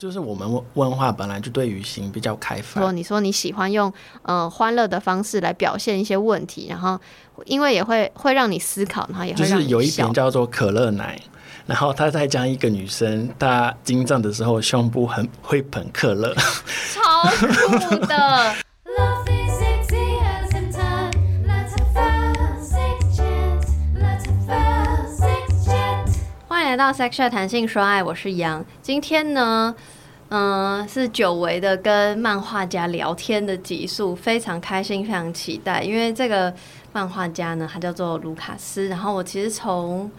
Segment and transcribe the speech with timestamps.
[0.00, 2.82] 就是我们文化本来就对于性比较开放。
[2.82, 3.92] 说你说你喜欢用
[4.22, 6.98] 呃欢乐的方式来表现一些问题，然后
[7.44, 11.20] 因为也会会让你思考，然后也会让就是有一点叫做可乐奶，
[11.66, 16.34] 然后他在讲一个女生她经胀的时候胸部很会捧可乐，
[16.94, 18.54] 超酷的。
[26.80, 28.64] 到 Sex Chat 谈性说爱，我是杨。
[28.80, 29.74] 今天呢，
[30.30, 35.82] 嗯、是久违的跟漫画家聊天的集数，非常开心，非常期待。
[35.82, 36.50] 因为这个
[36.94, 38.88] 漫画家呢，他叫做卢卡斯。
[38.88, 40.10] 然后我其实从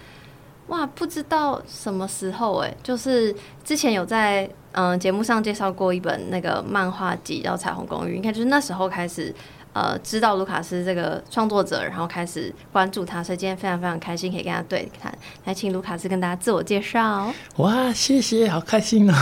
[0.68, 9.34] 哇，不知道什么时候哎，就是之前有在嗯、节目上介绍过一本那个漫画集叫《彩虹公寓》，应该就是那时候开始。
[9.74, 15.14] 呃，知道卢卡斯这个创作者，然后开始关注他，所以今天非常非常开心可以跟他对谈。
[15.46, 17.34] 来，请卢卡斯跟大家自我介绍。
[17.58, 19.16] 哇，谢谢，好开心哦！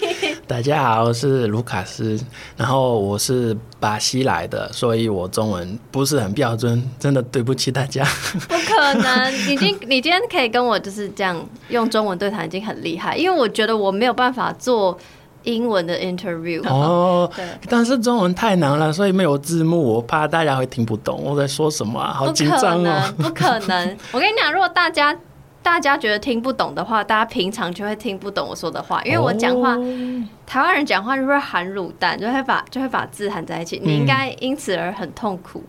[0.48, 2.18] 大家好，我是卢卡斯，
[2.56, 8.02] 然后我是巴西来的，所以我中文不是很标准，真的对不起大家。
[8.48, 11.38] 不可能，已经 你今天可以跟我就是这样
[11.68, 14.98] 用中文对谈，已经很厉害，因为我觉得我没有办法做。
[15.44, 17.30] 英文的 interview 哦，
[17.68, 23.14] 但是中文太难了，所以没有字幕，我怕大家会听不懂我在说什么啊，好紧张哦。
[23.18, 25.16] 不可能， 我跟你讲，如果大家
[25.62, 35.62] 大家觉得听不懂的话，大家平常就会听不懂我说的话，因为我讲话，哦、台湾人讲话就会含卤蛋，就会把就会把字含在一起，你应该因此而很痛苦。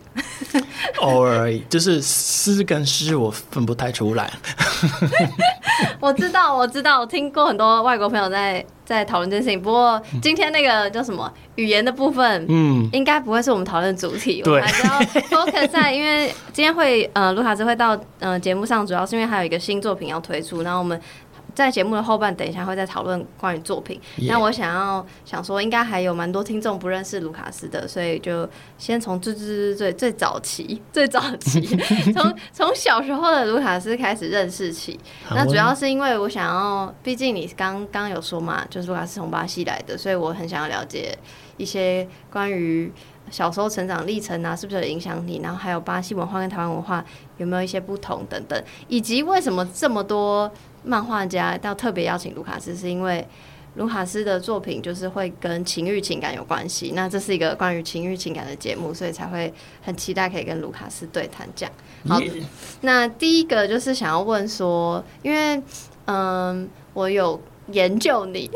[0.54, 0.64] 嗯、
[1.00, 4.30] 偶尔就是诗跟诗，我分不太出来。
[6.00, 9.60] 我知道，我知道，我听过很多外国朋友在在讨论这件事情。
[9.60, 14.42] 不过今天那个叫什么语言的部分，嗯，应该不会是我们讨论主题。
[14.42, 21.00] 对，我们还是要 focus 在，因为今天会呃，卢卡斯会到呃节目上，主要是因为还有一个新作品要推出，然后我们。
[21.54, 23.98] 在节目的后半，等一下会再讨论关于作品。
[24.28, 31.60] 那.我想要想说，应该还有蛮多听众不认识卢卡斯的，所以就先从最最最最最早期、 最早期，
[32.12, 34.98] 从从小时候的卢卡斯开始认识起。
[35.30, 41.16] 那主要是因为我想要，毕竟你刚刚有说嘛，就是卢卡斯从巴西来的，所以我很想要了解
[41.56, 42.92] 一些关于
[43.30, 45.38] 小时候成长历程啊，是不是有影响你？
[45.40, 47.04] 然后还有巴西文化跟台湾文化
[47.36, 50.50] 有没有一些不同等等，以及为什么这么多。
[50.82, 53.26] 漫画家到特别邀请卢卡斯，是因为
[53.76, 56.92] 卢卡斯的作品就是会跟情欲情感有关系。
[56.94, 61.72] 那这是一个关于情欲情感的节目，所以才会很期待可以跟卢卡斯对谈这样。
[62.06, 62.20] 好.
[62.82, 65.62] 那第一个就是想要问说，因为
[66.04, 68.50] 嗯，我有研究你，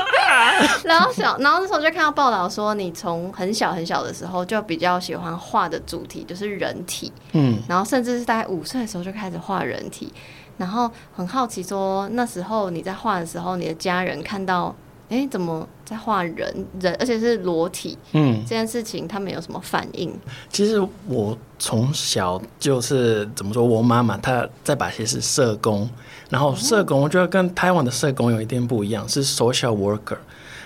[0.84, 10.12] 然后小，然后那时候就看到报道说，你从很小很小的时候就比较喜欢画的主题就是人体，嗯，然后甚至是大概五岁的时候就开始画人体。
[10.56, 14.74] 然后很好奇，说那时候你在画的时候，你的家人看到，
[15.08, 20.12] 哎，怎么在画人人，而且是裸体，嗯，这件事情他们有什么反应？
[20.48, 25.88] 其实我从小就是怎么说，我妈妈她在巴西是社工，
[26.30, 30.18] 然后社工我觉得跟台湾的社工有一点不一样，是 social worker。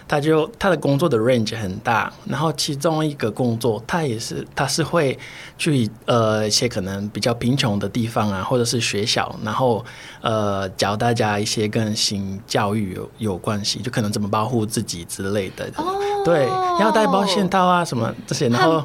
[0.09, 5.17] 他就他的工作的 range 很大，然后其中一个工作，他也是他是会
[5.59, 9.85] 去呃一些可能比较贫穷的地方啊，或者是学校，然后
[10.23, 15.67] 呃教大家一些跟性教育有有关系，就可能怎么保护自己之类的。
[15.77, 15.95] 哦，
[16.25, 16.47] 对，
[16.81, 18.83] 要带保险套啊什么这些，然后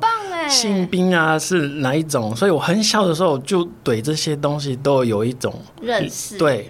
[0.49, 2.35] 性病啊是哪一种？
[2.35, 6.37] 所以我很小的时候就对这些东西都有一种认识。
[6.37, 6.69] 对。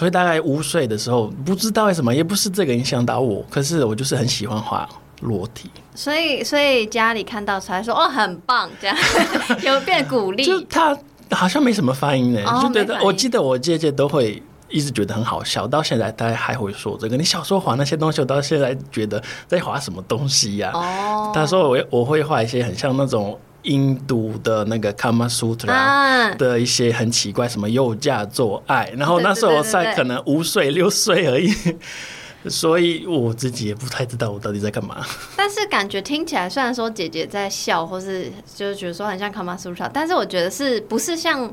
[0.00, 4.88] 所以大概五岁的时候，不知道为什么，也不是这个影响到我，可是我就是很喜欢画
[5.20, 5.70] 裸体。
[5.94, 8.96] 所以，所以家里看到才说哦，很棒，这样
[9.62, 10.42] 有变鼓励。
[10.42, 10.98] 就他
[11.32, 17.18] 好像没什么反应呢，哦、就觉得我记得我姐姐都会一直觉得很好笑，到现在大家还会说这个。
[17.18, 20.80] 你小时候画那些东西，我到现在觉得在画什么东西呀、啊？
[20.80, 23.38] 哦，她说我我会画一些很像那种。
[23.62, 31.52] 印度的那个 Kama Sutra 的一些很奇怪，什么右驾做爱，然后那时候我才可能五岁六岁而已，
[32.48, 35.04] 所以我自己也不太知道我到底在干嘛。
[35.36, 41.52] 但是感觉听起来，虽然说姐姐在笑，或是就是觉得说很像 Kama Sutra，但是我觉得是不是像？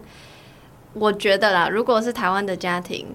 [0.94, 3.06] 我觉得啦，如果是台湾的家庭，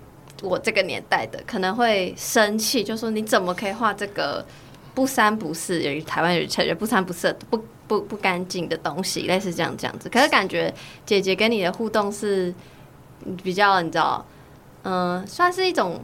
[0.40, 4.44] 我这个年代的可能会生气，就说你怎么可以画这个
[4.94, 5.82] 不三不四？
[5.82, 7.62] 有于台湾有成人不三不四不。
[7.88, 10.08] 不不干净的东西，类似这样这样子。
[10.08, 10.72] 可是感觉
[11.04, 12.54] 姐姐跟你的互动是
[13.42, 14.24] 比较，你知道，
[14.84, 16.00] 嗯、呃，算是一种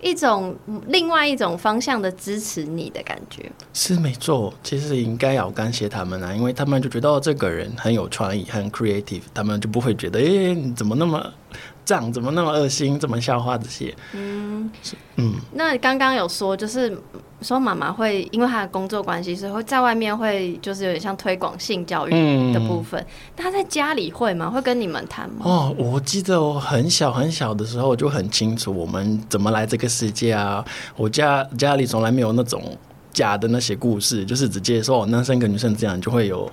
[0.00, 0.56] 一种
[0.86, 3.50] 另外一种方向的支持你的感觉。
[3.74, 11.32] 是没错，其实应该要感谢他们啊，因为他们就觉得这个人很有创意，很 creative，他们就不会觉得，哎、欸，你怎么那么
[11.84, 13.94] 脏，怎么那么恶心，怎么消化这些？
[14.12, 14.70] 嗯
[15.16, 15.34] 嗯。
[15.52, 16.96] 那刚刚有说，就是
[17.42, 23.04] 说妈妈会因为她的工作关系，所以会在外面会就是有点像推广性教育的部分。
[23.36, 24.48] 她、嗯、在家里会吗？
[24.48, 25.44] 会跟你们谈吗？
[25.44, 30.64] 哦，我记得我很小很小的时候就很清楚我们怎么来这个世界啊。
[30.96, 32.62] 我家家里从来没有那种
[33.12, 36.50] 假的那些故事，就是直接说男生跟女生这样就会有。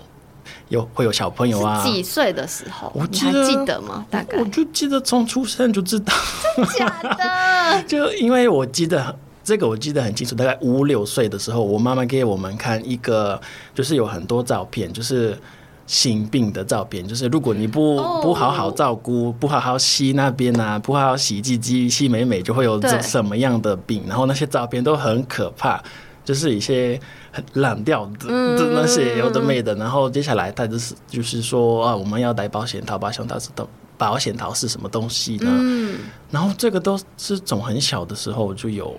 [0.70, 1.84] 有会有小朋友啊？
[1.84, 2.90] 几岁的时候？
[2.96, 4.06] 我记得，你还记得吗？
[4.10, 6.14] 大概我就记得从出生就知道。
[6.56, 7.84] 真假的？
[7.84, 9.14] 就因为我记得
[9.52, 10.34] 这个，我记得很清楚。
[10.34, 13.38] 大概五六岁的时候，我妈妈给我们看一个，
[13.76, 15.38] 就是有很多照片，就是
[15.86, 17.06] 性病的照片。
[17.06, 24.02] 就是如果你不不好好照顾，不好好洗那边啊，不好好洗鸡鸡、洗美美，就会有这什么样的病。
[24.08, 25.84] 然后那些照片都很可怕，
[26.24, 26.98] 就是一些。
[27.34, 28.28] 很烂掉的，
[28.58, 33.66] 的那些有的没的，然后接下来他就是就是说啊，我们要带保险套，保险套是的，
[33.98, 35.48] 保险套是什么东西呢？
[35.48, 35.98] 嗯，
[36.30, 38.94] 然后这个都是从很小的时候就有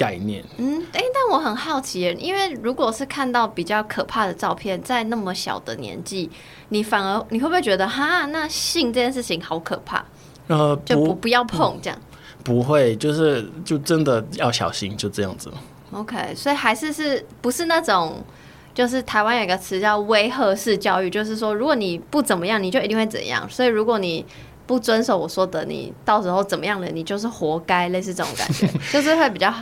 [0.00, 0.42] 概念。
[0.56, 6.30] 嗯，哎，但我很好奇，因为如果是看到比较可怕的照片，在那么小的年纪，
[6.70, 10.02] 你反而你会不会觉得哈，那性这件事情好可怕？
[10.46, 11.98] 呃，就不不要碰这样。
[12.42, 15.52] 不会，就是就真的要小心，就这样子。
[15.92, 18.24] OK，所以还是是不是那种，
[18.72, 23.46] 就是台湾有一个词叫威吓式教育，就是说如果你不怎么样，你就一定会怎样。
[23.50, 24.24] 所以如果你
[24.66, 29.52] 不遵守我说的，你到时候怎么样了，你就是活该，类似这种感觉， 就是会比较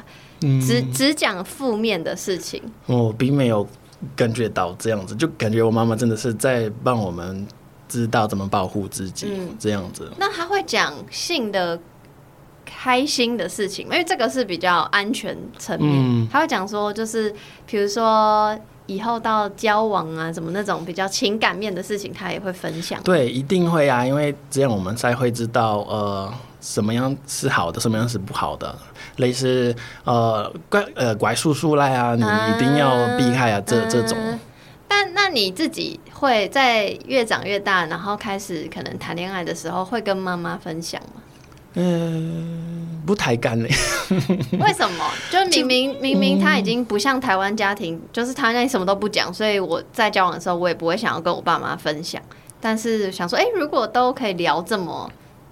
[0.40, 2.62] 只只讲负面的事情。
[2.86, 3.66] 我并没有
[4.16, 7.46] 感觉到这样子，就感觉我妈妈真的是在帮我们
[7.88, 10.10] 知道怎么保护自己，嗯，这样子。
[10.18, 11.78] 那他会讲性的。
[12.70, 15.90] 开心的事情，因为这个是比较安全层面。
[15.90, 17.34] 嗯、他会讲说，就是
[17.66, 23.02] 比如说以后到交往啊，什么那种比较情感面的事情，他也会分享。
[23.02, 28.74] 对，一定会啊，因为这样我们才会知道，呃，什么样是好的，什么样是不好的。
[29.16, 29.74] 类似
[30.04, 34.16] 呃怪呃怪叔叔来啊，你一定要避开啊，嗯、这这种。
[34.86, 41.22] 但那你自己会在越长越大，然后开始可能谈恋爱的时候，会跟妈妈分享吗？
[41.74, 43.68] 嗯，不太敢嘞。
[44.58, 45.04] 为什么？
[45.30, 52.20] 就明明就明明他已经不像台湾家庭，嗯、就是他那里什么都不讲，所以我在交往的时候，我也不会想要跟我爸妈分享。
[52.60, 55.08] 但是想说，哎、欸，如果都可以聊这么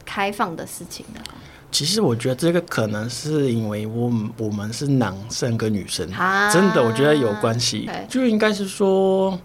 [0.06, 1.36] 开放的事情的话，
[1.70, 7.90] 其实我觉得这个可能是因为我们我们是男生跟女生，啊、真的我觉得有关系。
[8.08, 9.38] 就应该是说，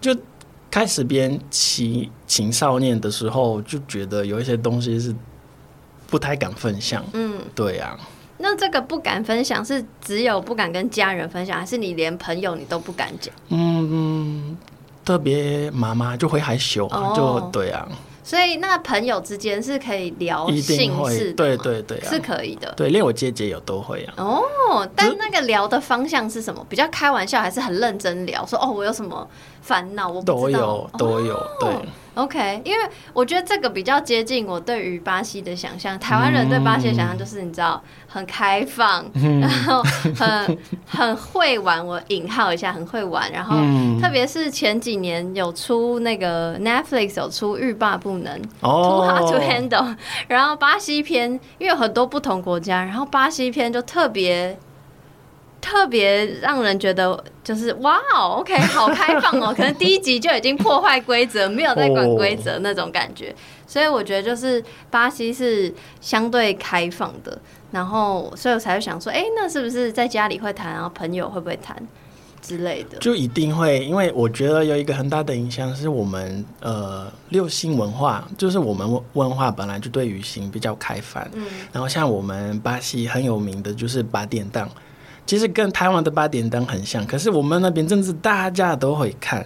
[0.00, 0.16] 就
[0.70, 5.14] 开始编青青少年的时候，就觉得有一些东西是。
[6.08, 7.98] 不太敢分享，嗯，对呀、啊。
[8.38, 13.34] 那这个不敢分享是只有不敢跟家人分享，还是你连朋友你都不敢讲？
[13.48, 14.56] 嗯嗯，
[15.04, 17.88] 特别妈妈就会害羞，哦、就对啊。
[18.26, 22.74] 所以那朋友之间是可以聊性事的，对对对、啊，是可以的。
[22.76, 24.14] 对，连我姐姐有都会啊。
[24.16, 26.66] 哦，但那个聊的方向是什么？
[26.68, 28.44] 比较开玩笑，还是很认真聊？
[28.44, 29.28] 说哦，我有什么
[29.62, 30.08] 烦恼？
[30.08, 31.70] 我不知道都有都有，哦、对。
[32.16, 32.78] OK，因为
[33.12, 35.98] 我觉得这个比较接近我对于巴西的想象。
[35.98, 39.82] 台湾人对巴西的想象就是你知道很开放，嗯、然后
[40.16, 41.86] 很很会玩。
[41.86, 43.30] 我引号一下，很会玩。
[43.30, 43.54] 然后
[44.00, 49.96] 特别是前几年有出那个 Netflix 有出欲罢不能，Too Hard to Handle。
[50.26, 54.58] 然后巴西片，因为有很多不同国家，然后巴西片就特别。
[55.66, 63.34] 特别让人觉得就是哇哦，OK， 好开放哦，可能第一集就已经破坏规则，没有在管规则那种感觉，
[63.66, 64.62] 所以我觉得就是
[64.92, 67.36] 巴西是相对开放的，
[67.72, 71.76] 然后所以我才会想说，哎，那是不是在家里会谈，然后朋友会不会谈
[72.40, 72.98] 之类的？
[72.98, 84.70] 就一定会，因为我觉得有一个很大的影响是我们呃六星文化，就是我们文化本来就对于性比较开放，嗯，然后像我们巴西很有名的就是八点档。
[85.26, 89.44] 其实跟台湾的八点档很像，可是我们那边真的是大家都会看，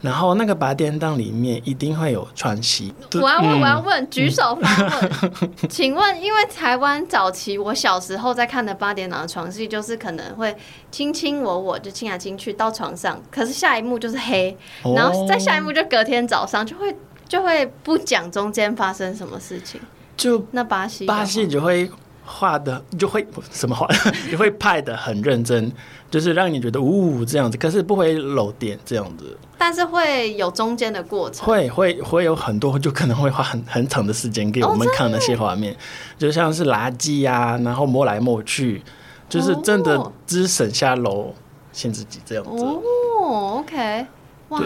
[0.00, 2.92] 然后那个八点档里面一定会有床戏。
[3.14, 5.10] 我要问，我要问，举手发问，
[5.42, 10.56] 嗯、 请问，因为台湾早期我小时候在看的八点档的床戏，就是可能会
[10.90, 14.56] 亲亲我我，就亲来亲去到床上，可是下一幕就是黑，
[14.96, 16.96] 然后再下一幕就隔天早上就会
[17.28, 19.80] 就会不讲中间发生什么事情，
[20.16, 21.88] 就那巴西巴西就会。
[22.30, 23.88] 画的就会什么画，
[24.30, 25.70] 你会拍的很认真，
[26.10, 35.76] 就是让你觉得呜这样子，可是不会漏点这样子，但是会有中间的过程，会会会有很多，就可能会花很很长的时间给我们看那些画面，哦、
[36.16, 38.82] 就像是垃圾啊，然后摸来摸去，
[39.28, 41.34] 就是真的只省下楼
[41.72, 42.64] 限制级这样子。
[42.64, 44.06] 哦，OK，
[44.50, 44.62] 哇。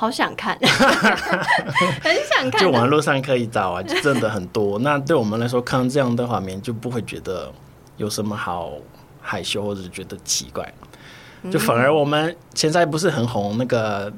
[0.00, 0.56] 好想看，
[2.00, 2.58] 很想看。
[2.58, 4.78] 就网络上可以找啊，就真的很多。
[4.80, 7.52] 那对我们来说，看这样的画面就不会觉得
[7.98, 8.72] 有什么好
[9.20, 10.72] 害羞或者觉得奇怪，
[11.50, 14.10] 就反而我们现在不是很红那个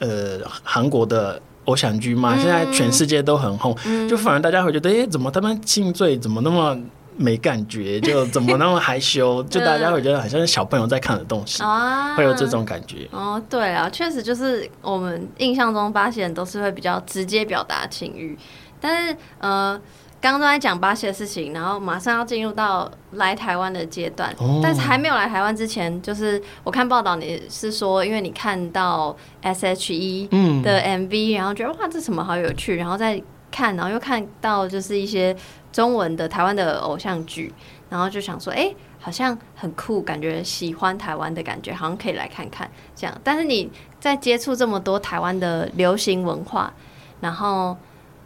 [0.00, 3.74] 呃韩国的偶像剧嘛，现在全世界都很红，
[4.06, 6.78] 就反而大家会觉得，哎，怎么他们亲嘴怎么那么？
[7.20, 9.42] 没感觉，就怎么那么害羞？
[9.44, 13.06] 就 大家会觉得好像是小朋友在看的东西，啊、会有这种感觉。
[13.10, 18.36] 哦，对啊，确实就是我们印象中巴西人都是会比较直接表达情欲，
[18.80, 19.78] 但是呃，
[20.20, 30.26] 刚刚都在讲巴西的事情，然后马上要进入到来台湾的阶段，哦、但是还没有来台湾之前，就是我看报道你是说，因为你看到 S.H.E
[30.62, 35.36] 的 MV，、嗯、然后觉得哇，这什么好有趣，然后再看，然后又看到就是一些。
[35.72, 37.54] 中文的台湾的偶像剧，
[37.88, 43.20] 然后就想说，哎、欸，好像很酷，感觉喜欢台湾的感觉，好像可以来看看这样。
[43.22, 46.74] 但是你在接触这么多台湾的流行文化，
[47.20, 47.76] 然后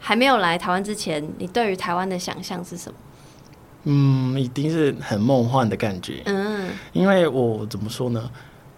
[0.01, 2.99] 还没有来台湾之前，你对于台湾的想象是什么？
[3.83, 6.23] 嗯，一定是很梦幻的感觉。
[6.25, 8.31] 嗯，因为我怎么说呢？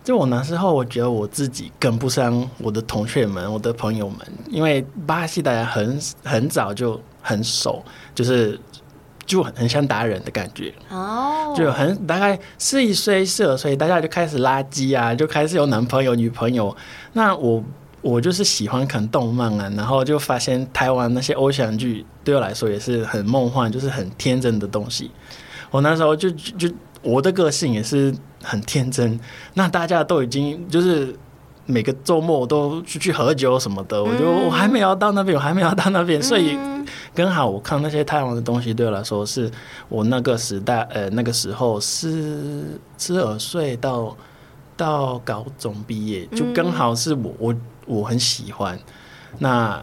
[0.06, 6.98] 就我那时候，我觉得我自己跟不上我的同学们、我的朋友们，因为巴西大家很很早就。
[7.28, 7.82] 很熟，
[8.14, 8.56] 就是
[9.26, 11.56] 就很很像达人的感觉哦，oh.
[11.56, 16.76] 就很大概四一岁、四二岁，大家就开始拉机啊，就开始有男朋友、女朋友。
[17.14, 17.60] 那我
[18.00, 25.10] 我就是喜欢看动漫啊，然后就发现台湾那些偶像剧对我来说也是很梦幻，就是很天真的东西。
[25.72, 26.70] 我那时候就就
[27.02, 29.18] 我的个性也是很天真，
[29.54, 31.16] 那大家都已经就是。
[31.68, 36.56] 每个周末都出去喝酒什么的，我就我还没有到那边，我还没有到那边，所以
[37.12, 39.50] 刚好我看那些台湾的东西，对我来说是
[39.88, 44.16] 我那个时代，呃，那个时候是十二岁到
[44.76, 48.78] 到高中毕业，就刚好是我我我很喜欢
[49.40, 49.82] 那。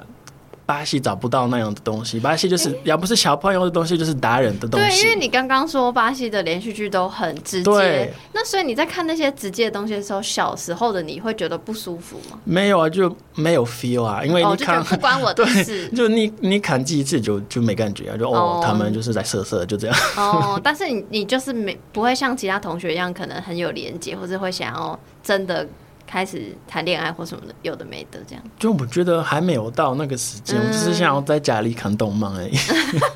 [0.66, 4.88] 巴西找不到那样的东西，巴西就是、欸、要不是小朋友的东西，就是达人的东西。
[4.88, 12.40] 对，因为你刚刚说巴西的连续剧都很直接，对那所以你在看那些直接的东西的时候，小时候的你会觉得不舒服吗？
[12.46, 19.98] 没有啊，就没有 feel 啊，因为你看，哦、不关我的 事，就你你看几次就就没感觉啊，就哦，哦他们就是在色色，就这样。
[20.16, 25.68] 哦，但是你你就是没不会像其他同学一样，可能很有连接，或者会想要真的。
[26.14, 28.44] 开始谈恋爱或什么的，有的没的，这样。
[28.60, 32.56] 就我觉得还没有到那个时间，嗯、我只是想要在家里看动漫而已。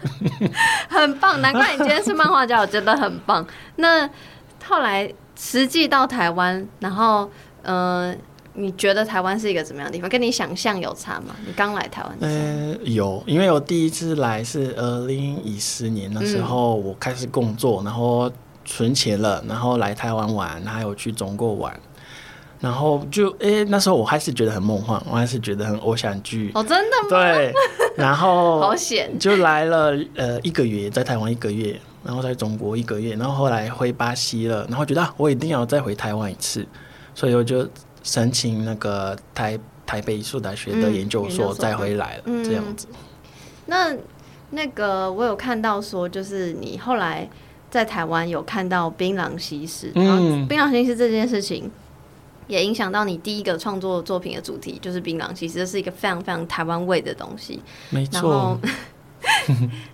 [0.89, 3.45] 很棒，难怪你今天是漫画家，我觉得很棒。
[3.75, 4.09] 那
[4.65, 7.29] 后来实际到台湾，然后，
[7.61, 8.17] 嗯、呃，
[8.55, 10.09] 你觉得台湾是一个怎么样的地方？
[10.09, 11.35] 跟你想象有差吗？
[11.45, 12.71] 你刚来台湾嗯？
[12.71, 18.31] 呃，有，因为我第一次来是二零一四年的时候，我开始工作，然后
[18.65, 21.79] 存钱了，然后来台湾玩，还有去中国玩。
[22.59, 27.07] 然后就哎、欸，那时候我还是觉得很梦幻，我还是觉得很偶像剧哦，真的吗？
[27.09, 27.53] 对，
[27.95, 36.65] 然后 好险，就来了呃一个月，在台湾一个月，然后在中国一个月，然后后来回巴西了，然后觉得、啊、我一定要再回台湾一次，
[37.13, 37.67] 所以我就
[38.01, 42.87] 申请那个台台北艺术大学的研究所再回来了，嗯、这样子。
[43.67, 43.95] 那
[44.49, 47.29] 那个我有看到说，就是你后来
[47.69, 51.69] 在台湾有看到槟榔西施，嗯，然后槟榔西施这件事情。
[52.47, 55.31] 也影响到你第一个创作作品的主题，就是槟榔。
[55.33, 58.57] 其实这是一个非常非常台湾味的东西，没错。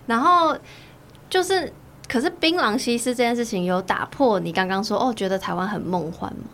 [0.06, 0.56] 然后，
[1.28, 1.72] 就是，
[2.08, 6.44] 可是槟榔西施这件事情有打破你刚刚说哦，觉得台湾很梦幻吗？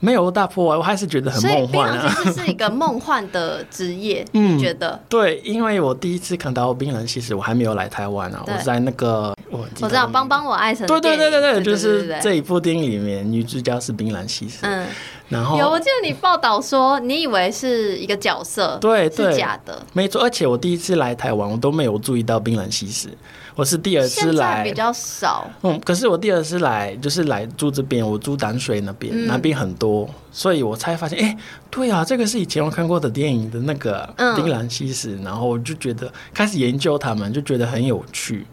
[0.00, 2.08] 没有打破啊，我还是觉得很梦幻啊。
[2.08, 5.00] 所以槟榔西施是一个梦幻的职业， 嗯，你觉得？
[5.08, 9.34] 对，因为我第一次看到槟榔西施，我还没有来台湾啊，我在那个。
[9.50, 10.84] 我知道，帮帮我爱神。
[10.88, 14.58] 对对对对对，就是这一部电影里面女主角是槟榔西施。
[14.62, 14.84] 嗯，
[15.28, 20.22] 然后有，我记得你报道说，你以为是一个角色，对，是假的，没错。
[20.22, 23.08] 而且我第一次来台湾，我都没有注意到槟榔西施，
[23.54, 25.50] 我是第二次来，比较少。
[25.62, 31.38] 嗯，可是我第二次来，就是来住这边，我住淡水那边，嗯、那边很多，所以我才发现，哎、欸，
[31.70, 38.46] 对啊，这个是以前我看过的电影的那个槟榔西施，然后我就觉得开始研究他们，就觉得很有趣。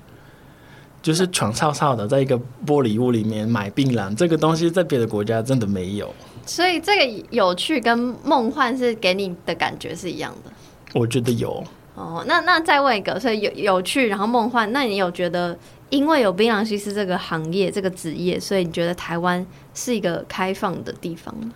[1.02, 6.14] 就是闯草草的，在一个玻璃屋里面买槟榔，这个东西在别的国家真的没有。
[6.46, 10.52] 所以这个有趣跟梦幻是给你的感觉是一样的。
[10.94, 11.64] 我觉得有。
[11.94, 15.56] 哦，那那再问一个，所以有有趣，然后梦幻，那你有觉得
[15.90, 21.52] 因为有槟榔西施这个行业这个职业，所以你觉得台湾是一个开放的地方吗？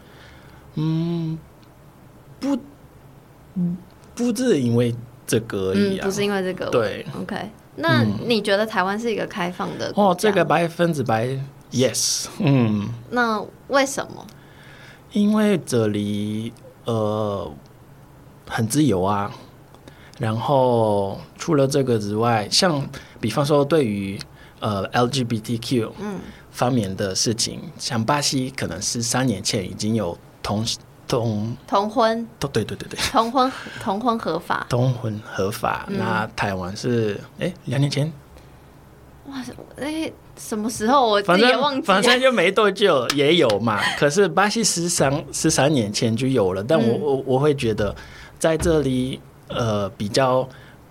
[0.76, 1.40] 嗯，
[2.40, 2.58] 不，
[4.14, 4.94] 不是因为
[5.26, 7.50] 这个嗯，不是因为这个，对，OK。
[7.78, 9.92] 那你觉得台湾是一个开放的？
[9.96, 11.28] 哦，这个百分之百
[11.72, 12.90] yes，嗯。
[13.10, 14.28] 那为什么？
[15.16, 16.52] 因为这里
[16.84, 17.50] 呃
[18.48, 19.32] 很自由啊。
[20.20, 22.88] 然后除了这个之外，像
[23.20, 24.20] 比方说对于
[24.60, 26.20] 呃 LGBTQ 嗯
[26.52, 30.66] 方面的事情，嗯、像巴西可能是三年前已经有同
[31.06, 35.86] 同同婚，对对对对，同婚同婚合法，同婚合法。
[35.90, 38.12] 嗯、那台湾是哎两年前，
[39.28, 39.44] 哇
[39.82, 43.80] 哎什么时候我反正也忘记了，反正就没多久也有嘛。
[43.98, 47.96] 可是巴西十三十三年前就有了，但我、嗯、我我会觉得
[48.38, 49.20] 在这里。
[49.48, 50.50] 呃，比较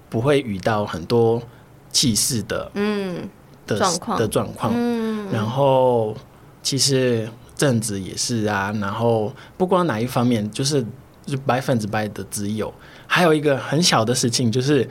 [0.09, 1.43] 不会遇到很多
[1.91, 3.29] 歧视的，嗯
[3.67, 6.17] 的状况的状况，嗯，然后
[6.63, 10.87] 其实政治也是啊，然后不光哪一方面，就是
[11.27, 12.73] 就百分之百的自由。
[13.09, 14.89] 还有一个很小的事情，就是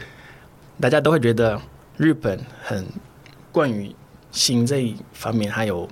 [0.81, 1.57] 大家都会觉得
[1.95, 2.85] 日本很
[3.49, 3.95] 关于
[4.33, 5.87] 性这一方面还有。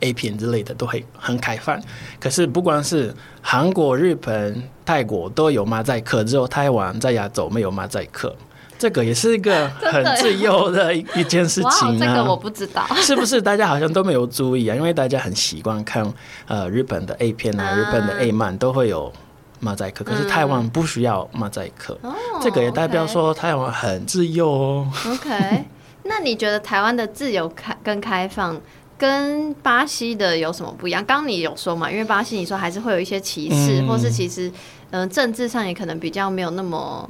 [0.00, 1.76] A 片之类的都会很开放，
[2.20, 8.32] 可是不光是韩国、日本、泰国都有马赛克，只有台湾在亚洲没有马赛克，
[8.78, 11.96] 这个也是一个 很自由的一一件事情啊。
[11.98, 14.76] 这个我不知道，是不是大家好像都没有注意啊？
[14.76, 16.06] 因为大家很习惯看
[16.46, 19.12] 呃日本的 A 片啊，日本的 A 漫都会有
[19.58, 24.92] 马赛克，可是台湾不需要马赛克，嗯，这个也代表说台湾很自由哦。
[25.06, 25.64] OK，
[26.08, 28.60] 那你觉得台湾的自由开跟开放？
[28.96, 31.00] 跟巴西的有什么不一样？
[31.04, 34.48] 刚刚你有说嘛，因为巴西你说还是会有一些歧视，嗯、或是其实
[34.90, 37.08] 嗯、呃、政治上也可能比较没有那么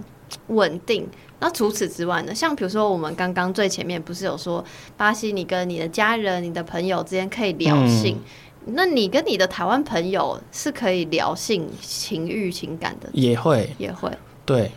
[0.48, 1.08] 稳定。
[1.40, 2.34] 那除此之外呢？
[2.34, 4.62] 像比如说我们刚刚最前面不是有说
[4.98, 8.18] 巴西，你跟你的家人、你的朋友之间可以聊性，
[8.66, 13.08] 嗯、那你跟你的台湾朋友是可以聊性、情欲、情感的？
[13.14, 14.12] 也会，也会。
[14.44, 14.70] 对。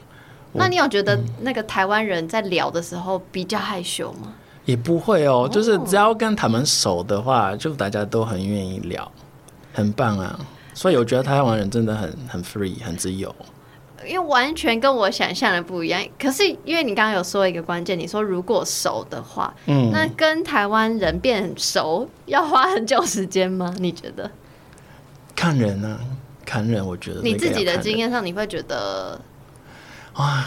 [0.53, 4.33] 那你有觉得那个台湾人在聊的时候比较害羞吗？
[4.65, 9.11] 也不会哦，就是只要跟他们熟的话，就大家都很愿意聊，
[9.73, 10.39] 很棒啊！
[10.73, 13.33] 所以我觉得台湾人真的很很 free，很自由。
[14.05, 16.01] 因为完全跟我想象的不一样。
[16.19, 23.73] 可是因为你刚刚有说一个关键，你说如果熟的话，嗯，那跟台湾人变熟要花很久时间吗？
[23.79, 24.29] 你觉得？
[25.35, 25.99] 看人啊，
[26.45, 26.85] 看人。
[26.85, 29.19] 我觉得你自己的经验上，你会觉得
[30.15, 30.45] 哇。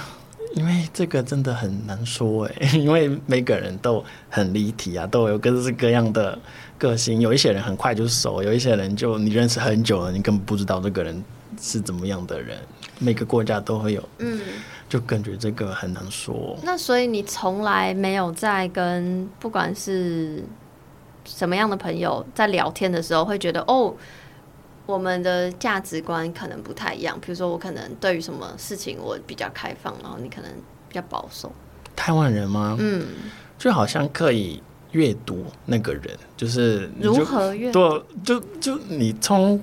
[0.55, 6.39] 因为这个真的很难说哎， 因为每个人都很立体啊，都有各式各样的
[6.79, 7.21] 个性。
[7.21, 11.25] 有一些人很快就熟，有一些人就你认识很久了，你根本不知道这个人
[11.61, 12.57] 是怎么样的人。
[13.01, 14.41] 每个国家都会有，嗯，
[14.89, 16.57] 就感觉这个很难说。
[16.63, 20.41] 那所以你从来没有在跟不管是
[21.25, 23.93] 什么样的朋友在聊天的时候，会觉得哦。
[24.87, 30.51] 我们的价值观可能不太一样，比如说我可能对于什么事情我比较开放，然后你可能
[30.89, 31.51] 比较保守。
[31.97, 32.77] 台湾人吗？
[32.79, 33.07] 嗯，
[33.57, 36.05] 就好像可以阅读那个人，
[36.37, 38.03] 就是如何阅读？
[38.23, 39.59] 就就你从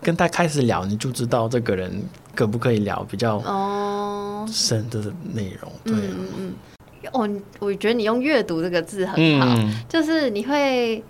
[0.00, 2.02] 跟他开始聊，你就知道这个人
[2.34, 5.70] 可不可以聊比较哦深的内容。
[5.84, 6.54] 对，嗯嗯嗯。
[7.12, 11.04] 哦，我觉得你用阅读这个字很好，嗯、就是你会。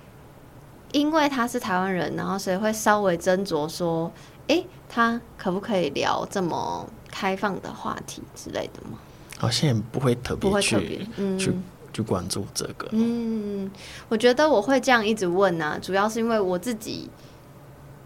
[0.92, 4.10] 因为他是台湾人，然后所以会稍微斟酌说，
[4.48, 8.98] 哎、欸，他可不可以聊这么开放的话题之类的吗？
[9.38, 11.52] 好像也不会特别去特别嗯去
[11.92, 12.88] 去关注这个。
[12.92, 13.70] 嗯，
[14.08, 17.08] 我觉得我会这样一直问呢、啊，主要是因为我自己。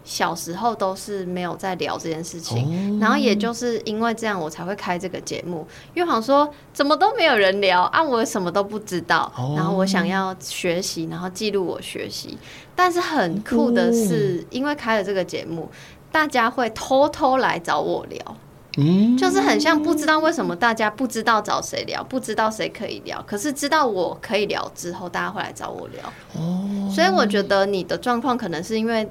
[0.05, 5.67] 小时候都是没有在聊这件事情，哦、然后也就是因为这样，我才会开这个节目。
[5.95, 12.37] 因为好像说怎么都没有人聊啊，我什么都不知道，哦、然后我想要学习，然后记录我学习。
[12.75, 15.67] 但是很酷的是，哦、因为开了这个节目，
[16.11, 18.37] 大家会偷偷来找我聊，
[18.77, 26.03] 嗯，就是很像不知道为什么大家不知道找谁聊，不知道谁可以聊，可是知道我可以聊之后，大家会来找我聊。
[26.33, 29.09] 哦，所以我觉得你的状况可能是因为。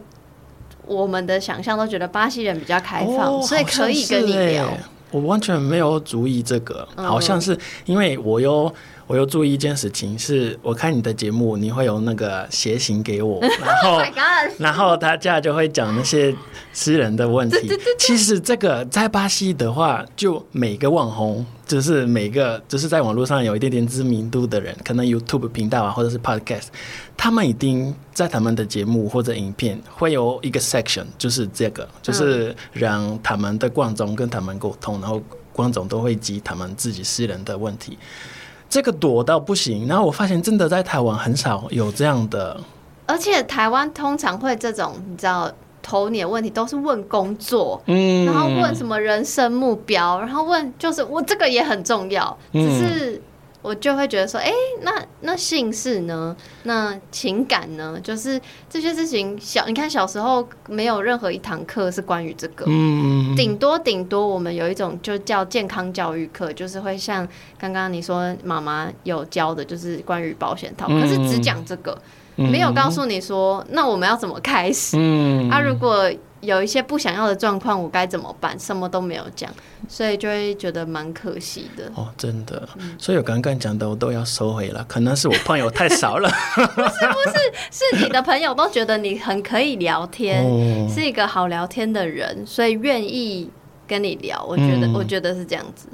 [0.86, 4.68] 我们的想象都觉得巴西人比较开放，哦、所以可以跟你聊。
[5.10, 8.72] 我完全没有注意这个，嗯、好像是因为我有
[9.06, 14.02] 我又注意一件事情，是我看你的节目，你会有那个鞋型给我， 然后、oh、
[14.58, 16.34] 然后大家就会讲那些
[16.72, 17.70] 私人的问题。
[17.98, 21.44] 其实这个在巴西的话，就每个网红。
[21.66, 26.66] 就是每个就是在网络上有一点点知名度的人，可能 YouTube 频道啊，或者是 Podcast，
[27.16, 35.22] 他们一定在他们的节目或者影片会有一个 section，就是这个，就是让他们的观众跟他们沟通，然后
[35.54, 37.96] 观众都会提他们自己私人的问题，
[38.74, 39.86] 这个躲到不行。
[39.86, 42.60] 然后我发现真的在台湾很少有这样的，
[43.06, 45.48] 而且台湾通常会这种，你知道。
[45.86, 53.20] 投你的问题都是问工作，嗯，然后问什么人生目标，然后问就是我这个也很重要，只是
[53.64, 56.36] 我就会觉得说，哎、欸，那那姓氏呢？
[56.64, 57.98] 那情感呢？
[58.04, 67.26] 就是这些事情小，你看小时候没有任何一堂课是关于这个，嗯，顶多顶多我们有一种就叫健康教育课，就是会像
[67.58, 71.98] 刚刚你说妈妈有教的，就是关于保险套，可是只讲这个，
[72.36, 74.98] 没有告诉你说，那我们要怎么开始？
[75.00, 76.12] 嗯，啊，如果。
[76.44, 78.58] 有一些不想要的状况，我该怎么办？
[78.58, 79.50] 什么都没有讲，
[79.88, 81.90] 所以就会觉得蛮可惜的。
[81.94, 84.84] 哦，真的，嗯、所以我刚刚讲的我都要收回了。
[84.88, 93.50] 可能是我朋友太少了，不是不是，是你的朋友都觉得你很可以聊天，哦、是一个好聊天的人，所以愿意
[93.86, 94.44] 跟你聊。
[94.44, 95.88] 我觉得，嗯、我觉得是这样子。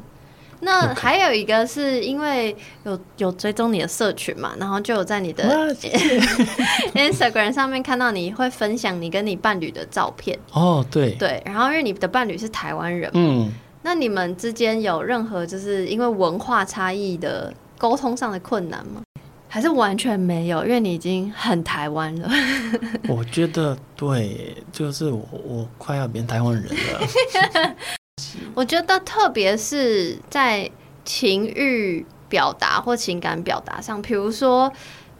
[0.60, 5.44] 那还有一个是因为有有追踪你的社群嘛，然后就有在你的
[6.94, 10.38] Instagram 上面看到你会分享你跟你伴侣的照片。
[10.52, 13.50] 哦，对对，然后因为你的伴侣是台湾人，嗯，
[13.82, 19.00] 那你们之间有任何就是因为文化差异的沟通上的困难吗？
[19.52, 20.62] 还是完全没有？
[20.64, 22.30] 因为你已经很台湾了。
[23.08, 27.76] 我觉得对，就是我我快要变台湾人了。
[28.54, 30.70] 我觉得，特别是在
[31.04, 34.72] 情欲表达或情感表达上，比如说，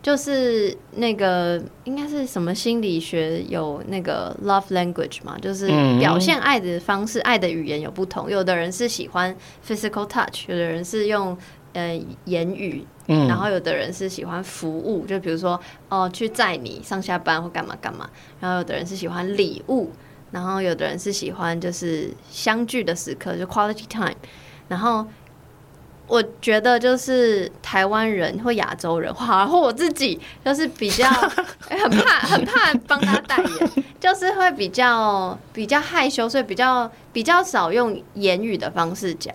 [0.03, 8.31] 就是那个应该是什么心理学有那个 love language 嘛，就是表现爱的方式、爱的语言有不同。
[8.31, 9.35] 有的人是喜欢
[9.67, 11.37] physical touch，有的人是用
[11.73, 18.09] 呃言语，然后有的人是喜欢服务，就比如说哦去载你上下班或干嘛干嘛。
[18.41, 19.91] 然后有的人是喜欢礼物。
[20.31, 24.15] 然后有的人是喜欢就是相聚的时刻，就 quality time。
[24.69, 25.05] 然后
[26.07, 31.09] 我觉得就是台湾人或亚洲人，或或我自己就是比较
[31.67, 39.35] 很怕很怕帮他代言，就是会比较比较害羞，所以比较比较少用言语的方式讲。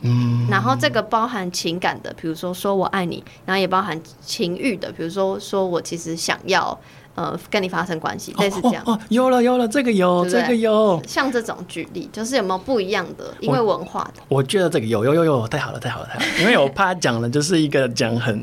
[0.00, 6.76] 嗯，然后这个包含情感的，比如说说我爱你，然后也包含情欲的，比如说说我其实想要。
[7.14, 8.82] 呃，跟你发生关系，类似这样。
[8.86, 10.98] 哦，有了有了，这个有，这个有。
[11.06, 13.34] 像这种举例，就是有没有不一样的？
[13.38, 14.22] 因为文化的。
[14.28, 18.42] 我觉得这个有有有有，太好了太好了太好了， 因为我怕讲的就是一个讲很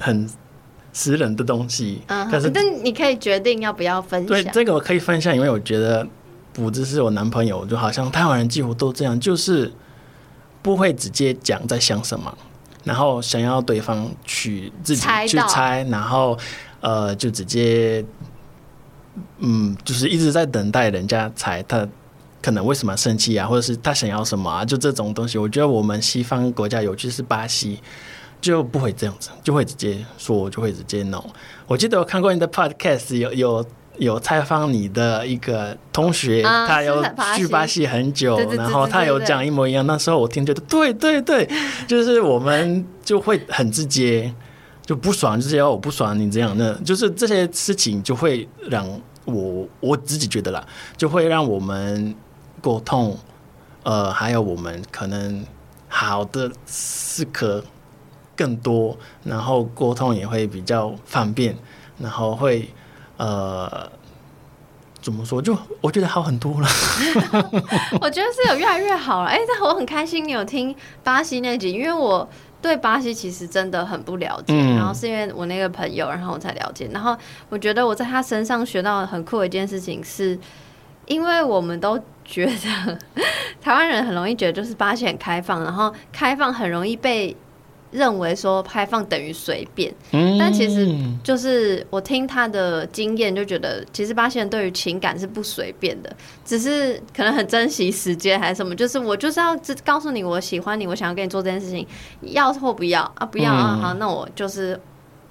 [0.00, 0.28] 很
[0.92, 2.02] 私人的东西。
[2.08, 4.28] 嗯，可是但你可以决定要不要分享。
[4.28, 6.04] 对，这个我可以分享，因为我觉得
[6.52, 9.72] 不只是我男朋友，就好像台湾人几乎都这样，就是
[10.60, 12.36] 不会直接讲在想什么，
[12.82, 16.36] 然后想要对方去自己去猜，然后。
[16.82, 18.04] 呃，就直接，
[19.38, 21.86] 嗯，就是一直在等待人家猜他
[22.42, 25.38] 可能为什么生气啊，或者是他想要什么啊，就这种东西。
[25.38, 27.78] 我觉得我们西方国家，尤其是巴西，
[28.40, 31.24] 就不会这样子，就会直接说，就会直接弄。
[31.68, 33.64] 我记得我看过你的 podcast，有有
[33.98, 37.00] 有采访你的一个同学，啊、他有
[37.36, 39.86] 去巴西很久，然后他有讲一模一样。
[39.86, 41.48] 那时候我听觉得，对对对，
[41.86, 44.34] 就是我们就会很直接。
[44.92, 48.86] 就不爽，就是要我不爽，你这样，那就是这些事情就会让
[49.24, 50.62] 我我自己觉得啦，
[50.98, 52.14] 就会让我们
[52.60, 53.16] 沟通，
[53.84, 55.46] 呃，还有我们可能
[55.88, 57.64] 好的时刻
[58.36, 61.56] 更多，然后沟通也会比较方便，
[61.98, 62.68] 然后会
[63.16, 63.90] 呃
[65.00, 65.40] 怎么说？
[65.40, 66.68] 就我觉得好很多了。
[67.98, 69.30] 我觉得是有越来越好了。
[69.30, 72.28] 哎、但我很开心你有听巴西那集，因为我。
[72.62, 76.88] 对巴西其实真的很不了解，嗯、然后是因为我那个朋友，然后我才了解。
[76.92, 77.14] 然后
[77.48, 80.38] 我觉得我在他身上学到很酷的一件事情是，
[81.06, 82.98] 因为我们都觉得
[83.60, 87.36] 台湾人很容易觉得就是巴西很开放，然后开放很容易被。
[87.92, 90.88] 认为说开放等于随便，嗯、但其实
[91.22, 96.10] 就是我听他的经验就觉得，其实巴西人对于情感是不随便的，
[96.42, 101.86] 只是可能很珍惜时间还是什么，就是我就是要告诉你我喜欢你，我想要跟你做这件事情，
[102.22, 104.80] 要或不要啊，不要啊，好，那我就是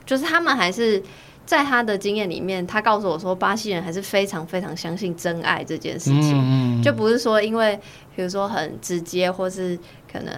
[0.05, 1.01] 就是他们还是
[1.47, 7.75] 在他的经验里面，他告诉我说，巴西人还是非常非常相信真爱这件事情，嗯、就不是说因为
[8.15, 9.75] 比如说很直接或是
[10.11, 10.31] 可能。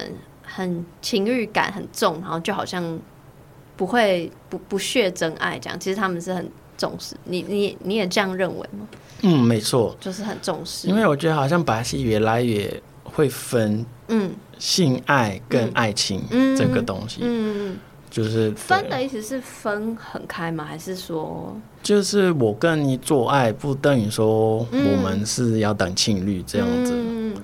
[0.56, 3.00] 很情欲感很重，然后就好像
[3.76, 5.80] 不会不不屑真爱这样。
[5.80, 8.88] 其实他们是很重视你，你你也这样认为吗？
[9.24, 10.88] 嗯，没错，就是很重视。
[10.88, 16.22] 因为我觉得好像巴西越来越会分，嗯，性爱跟爱情
[16.58, 17.80] 这个东西，嗯嗯，
[18.12, 20.64] 就是分的意思是分很开吗？
[20.64, 26.94] 还是说，就是我跟你做爱不等于说我们是要当情侣这样子。
[26.94, 27.36] 嗯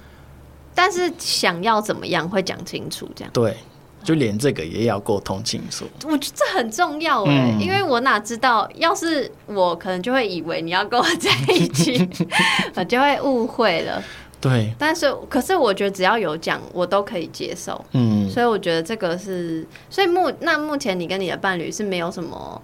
[0.82, 3.54] 但是想要怎么样会讲清楚，这样对，
[4.02, 5.84] 就连这个也要沟通清楚。
[6.06, 12.10] 我觉得这很重要哎、欸，嗯、因为我哪知道，要是我可能就会以为你要跟我在一起，
[12.76, 14.02] 我就会误会了。
[14.40, 17.84] 对，但是可是我觉得只要有讲，我都可以接受。
[17.92, 22.62] 嗯，所以我觉得这个是，所以目那目前你跟你的伴侣是没有什么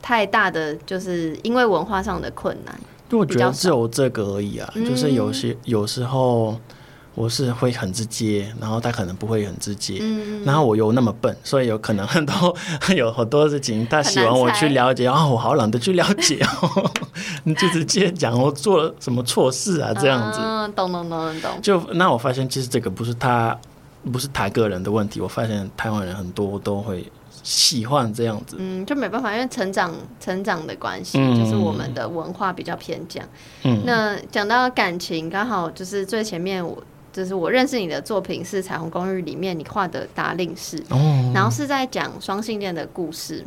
[0.00, 2.74] 太大的，就是因为文化上的困难。
[3.10, 6.58] 就我觉得只有这个而已啊，就是有些有时候。
[7.14, 12.56] 我是会很直接，然后他可能不会很直接，嗯、然后我又那么笨，所以有可能很多
[12.96, 16.90] 有很多事情他希望我去了解啊、哦，我好懒得去了解哦，
[17.44, 21.50] 你就直接讲我做了什么错事啊这样子，嗯，懂懂懂懂。
[21.62, 23.56] 就那我发现其实这个不是他
[24.10, 27.08] 不是他个人的问题，我发现台湾人很多都会
[27.44, 33.24] 喜欢这样子，嗯，就没办法，因为成长成长的关系，嗯、就是我们的文化比较偏讲。
[33.62, 36.76] 嗯，那讲到感情，刚好就是最前面我。
[37.14, 43.44] 就是我认识你的作品是《彩虹公寓》里面你画的达令式，哦、然后是在讲双性恋的故事，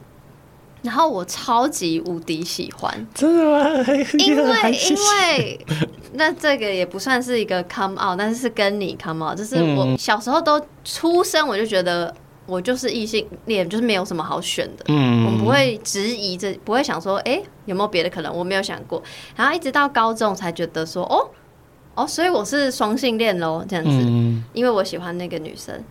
[0.81, 3.67] 然后我超级无敌喜欢，真的吗？
[4.19, 5.65] 因为 因为
[6.13, 19.03] 那这个也不算是一个 come out，但是是跟你 come out，就是我小时候都出生我就觉得我就是异性恋，就是没有什么好选的，嗯，我不会质疑这，不会想说哎、欸、有没有别的可能，我没有想过，
[19.35, 21.29] 然后一直到高中才觉得说哦。
[21.97, 25.83] 哦，所以我是双性恋喽，这样子，嗯、因为我喜欢那个女生。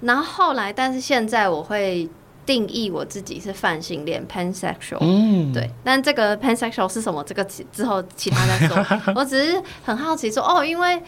[0.00, 2.08] 然后后来，但是现在我会
[2.44, 4.98] 定义我自己是泛性恋 （pansexual）。
[5.00, 5.70] 嗯，对。
[5.84, 7.22] 但这个 pansexual 是什么？
[7.24, 9.14] 这个之后其他再说。
[9.14, 11.00] 我只是很好奇说，哦，因为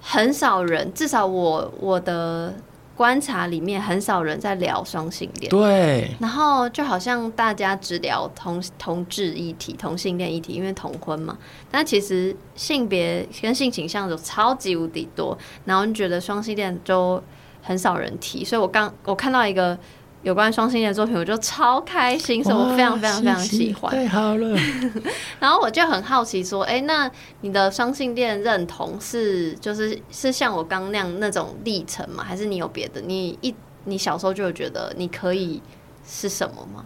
[0.00, 2.52] 很少人，至少我我的。
[2.96, 11.36] 观察里面很少人在聊双性恋，对，然后就好像大家只聊同同志议题、同性恋议题，因为同婚嘛。
[11.70, 17.22] 但其实性别跟性倾向有超级无敌多，然后你觉得双性恋就
[17.62, 19.78] 很少人提，所以我刚我看到一个。
[20.24, 23.94] 有关双性恋的作品，我就超开心，所以我非常非常非常喜欢。
[23.94, 24.58] 太好了。
[25.38, 27.10] 然后我就很好奇，说，哎、欸，那
[27.42, 32.24] 你的双性恋认同是就是是像我刚那样那种历程吗？
[32.26, 33.02] 还是你有别的？
[33.02, 35.60] 你一你小时候就有觉得你可以
[36.08, 36.82] 是什么吗？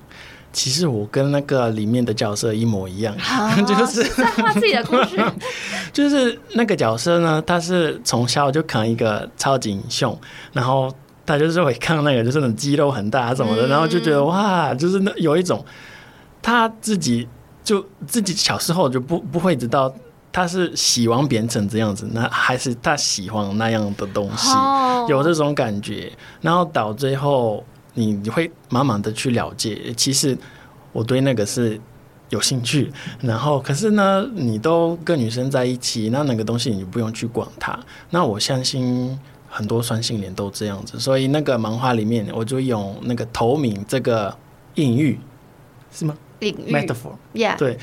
[0.52, 5.16] 其实我跟那个里面的角色一模一样，啊、 就是在画自己的故事。
[5.92, 10.18] 就是那个角色呢，他是从小就扛一个超级英雄，
[10.52, 10.92] 然后。
[11.28, 15.62] 他就是会看那个，就是那种肌肉很大什么的，然后就觉得哇，就是那有一种
[16.40, 17.28] 他自己
[17.62, 19.94] 就自己小时候就不不会知道
[20.32, 24.48] 他是希望变成这样子，那还是他喜欢那样的东西，
[25.10, 26.10] 有这种感觉，
[26.40, 27.62] 然后到最后
[27.92, 30.34] 你会慢慢的去了解，其实
[30.92, 31.78] 我对那个是
[32.30, 39.18] 有兴趣，然后可是呢，你都跟女生在一起，那那个东西你就不用去管它，那我相信。
[39.48, 44.36] 很多双性恋都这样子，所以那个漫画里面我就用那个投名这个
[44.74, 45.18] 隐喻，
[45.90, 46.16] 是吗？
[46.40, 47.76] 隐喻，metaphor，yeah, 对，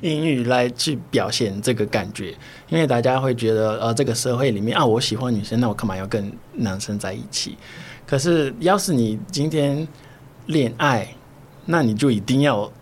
[0.00, 2.34] 隐喻 来去表现这个感觉，
[2.70, 7.58] 因为大家会觉得呃，这个社会里面啊，我喜欢女生，那我干嘛要跟男生在一起？
[8.06, 9.86] 可是要是你今天
[10.46, 11.06] 恋爱，
[11.66, 12.72] 那你就一定要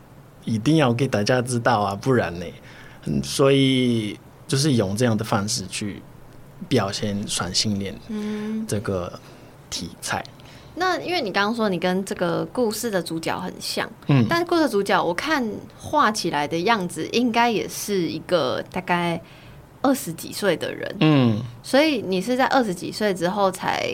[0.44, 2.46] 一定要给大家知道啊，不然呢？
[3.06, 6.00] 嗯，所以就是用这样的方式去。
[6.68, 7.94] 表现双性恋
[8.66, 9.12] 这个
[9.68, 10.42] 题材，嗯、
[10.76, 15.44] 那因为你刚刚说你跟这个故事的主角很像，嗯，但是故事主角我看
[15.78, 19.20] 画起来的样子，应该也是一个大概
[19.82, 23.92] 二十几岁的人，嗯，所以你是在二十几岁之后才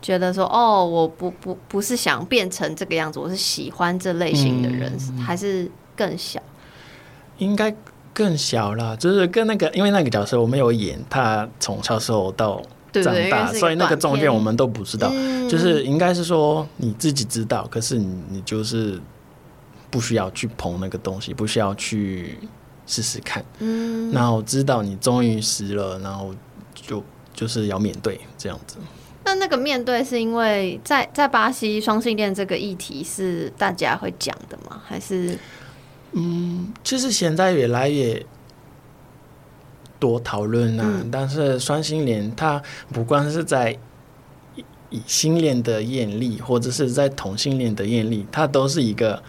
[0.00, 6.40] 觉得说，哦，我不不不是想变成这个样子，我是喜欢这类型的人，嗯、还是更小？
[7.38, 7.74] 应该。
[8.14, 15.10] 更小了，就是跟那个，因为那个角色我没有演，他从小时候到长大，所以那个中间我们都不知道。
[15.12, 19.00] 嗯、就是应该是说你自己知道，可是你你就是
[19.90, 22.38] 不需要去捧那个东西，不需要去
[22.86, 23.44] 试试看。
[23.58, 26.32] 嗯，然后知道你终于死了，然后
[26.72, 27.02] 就
[27.34, 28.76] 就是要面对这样子。
[29.24, 34.80] 那那个面对是因为在在巴西双性恋这个议题是大家会讲的吗？
[34.86, 35.36] 还是？
[36.14, 38.24] 嗯，其实现在越来越
[39.98, 43.78] 多讨论啊，嗯、但是双性恋它不管是在
[44.90, 49.22] 异性恋的艳丽，或者是在同性恋的艳丽，它都是一个。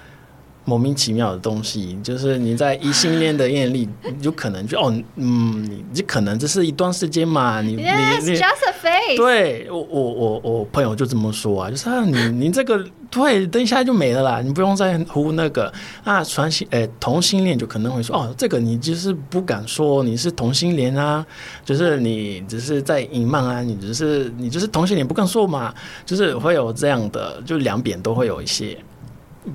[0.65, 3.87] 莫名其妙的东西，就是你在异性恋的眼里，
[4.21, 9.15] 有可能就哦，嗯，你你可能这是一段时间嘛，你 yes, 你 just a face.
[9.15, 15.71] 对我我我我朋友就这么说啊，就是啊，你你这个对，等一下就没了啦，你不用再呼那个
[16.03, 21.23] 啊，传性诶，同性恋就可能会说哦，这个你就是不敢说你是同性恋啊，
[21.63, 25.71] 就是你只是在隐瞒啊，你只是你就是同性恋不敢说嘛，
[26.05, 28.75] 就是会有这样的，就两边都会有一些。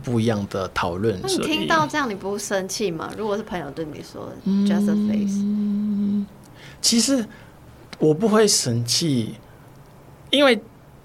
[0.03, 1.19] 不一样的讨论。
[1.23, 3.13] 那你听到这样，你不会生气吗？
[3.17, 4.33] 如果是朋友对你说
[4.67, 6.27] ，“just a face”，
[6.81, 7.27] 其实
[7.99, 9.35] 我不会生气，
[10.31, 10.61] 因为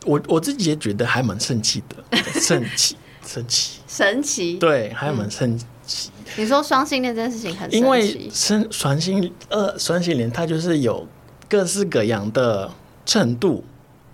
[0.06, 2.96] 我我自己也觉得还蛮生气的， 生气，
[3.26, 6.10] 生气，神奇，对，还蛮神奇。
[6.18, 11.08] 嗯、你说双性恋这件事情很神奇，因为生双性呃双性恋，它就是有
[11.50, 12.72] 各式各样的
[13.06, 13.64] 程度。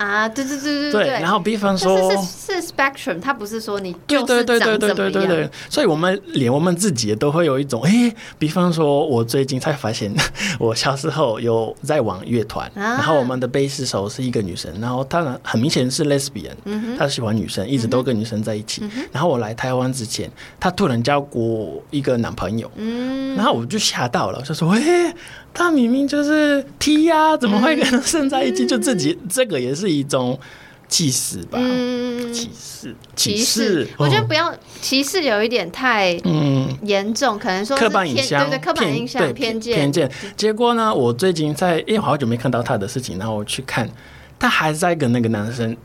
[0.02, 10.12] 啊，对对对对对，然后比方说，是是 spectrum，它不是说你就是对对对对对样，所以我们连我们自己都会有一种，哎，比方说，我最近才发现，
[10.60, 16.56] 我小时候有在玩乐团，然后我们的贝斯手是一个女生，然后她然很明显是 lesbian，
[16.98, 25.14] 她喜欢女生，一直都跟女生在一起，然后我来台湾之前，她突然交过一个男朋友，嗯，然后我就吓到了，就说，哎。
[25.54, 28.66] 他明明就是踢呀，怎么会跟男生在一起？
[28.66, 30.40] 就自己这个也是一种
[30.88, 31.60] 歧视吧？
[32.34, 33.88] 歧视，歧视。
[33.98, 40.10] 我觉得不要歧视，有一点太嗯严重，可能说刻板印象，对对，刻板印象、偏见、偏见。
[40.38, 43.90] 结果呢，我最近在，因为好久没看到他的事情，然后我去看，
[44.40, 45.76] 他还在跟那个男生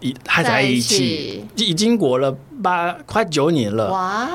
[0.00, 2.30] 一还在一起，已经过了
[2.62, 4.28] 八快九年了哇！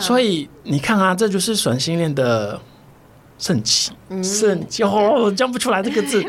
[0.00, 2.58] 所以你看啊，这就是双性恋的。
[3.38, 6.20] 神奇，神奇哦，讲不出来这个字。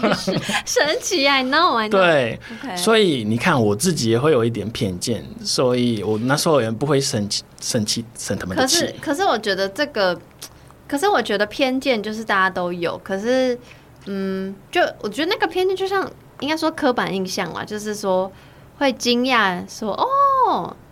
[0.66, 1.90] 神奇，I know，I know。
[1.90, 2.38] 对.
[2.76, 8.80] 所以你看，我自己也会有一点偏见，所以我那时候也不会生气，生气，生他们的气。
[8.80, 10.20] 可是，可是我觉得这个，
[10.86, 13.00] 可是我觉得偏见就是大家都有。
[13.02, 13.58] 可是，
[14.04, 16.06] 嗯，就我觉得那个偏见就像
[16.40, 18.30] 应该说刻板印象嘛，就是说
[18.82, 20.06] 会惊讶说哦。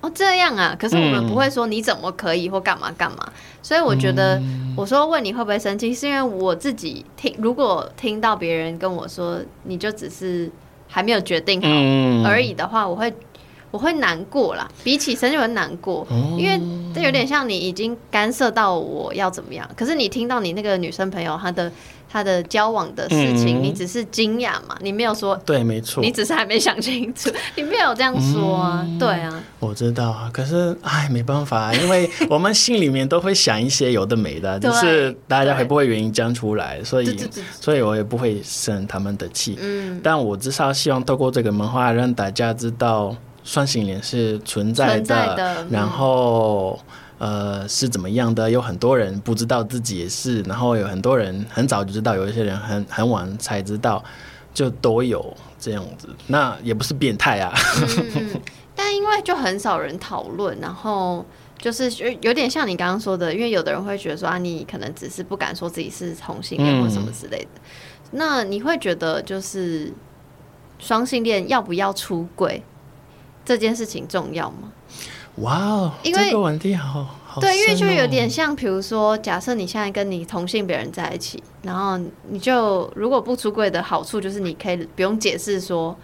[0.00, 0.74] 哦，这样啊！
[0.78, 4.40] 可是我们不会说你怎么可以或干嘛干嘛，嗯、所以我觉得
[4.74, 10.50] 我说问你会不会生气，是因为我自己听，如果听到别人跟我说你就只是
[10.88, 11.68] 还没有决定好
[12.26, 13.12] 而已的话，我会
[13.70, 14.66] 我会难过啦。
[14.82, 16.06] 比起生气，我会难过，
[16.38, 16.58] 因为
[16.94, 19.68] 这有点像你已经干涉到我要怎么样。
[19.76, 21.70] 可是你听到你那个女生朋友她的。
[22.12, 24.76] 他的交往的事情，你只是惊讶嘛？
[24.80, 28.84] 你没有说对，没错，你只是还没想清楚，你没有这样说啊？
[28.98, 37.16] 对啊，我知道啊，可是哎，没办法， 因为我们心里面都会想一些有的没的，就是大家会不会愿意讲出来，所以，
[37.60, 39.56] 所以我也不会生他们的气。
[39.60, 46.78] 嗯，但我至少希望透过这个漫画让大家知道双性恋是存在的，然后。
[47.20, 48.50] 呃，是怎么样的？
[48.50, 54.02] 有很多人不知道自己也是，然后有很多人很早就知道，有一些人很很晚才知道，
[54.54, 56.08] 就都有这样子。
[56.28, 57.52] 那也不是变态啊。
[58.16, 58.40] 嗯，
[58.74, 61.22] 但因为就很少人讨论，然后
[61.58, 67.48] 就是有有点像你刚刚说的，因为有的人会觉得说啊，你可能只是不敢说自己是同性恋或什么之类的。
[67.56, 67.60] 嗯，
[68.12, 69.92] 那你会觉得就是
[70.78, 72.62] 双性恋要不要出轨
[73.44, 74.72] 这件事情重要吗？
[75.36, 85.96] 哇哦，因为这个问题好好、哦、对，因为就有点像，比如说，假设你现在跟你同性别人在一起，然后你就如果不出柜的好处就是你可以不用解释说，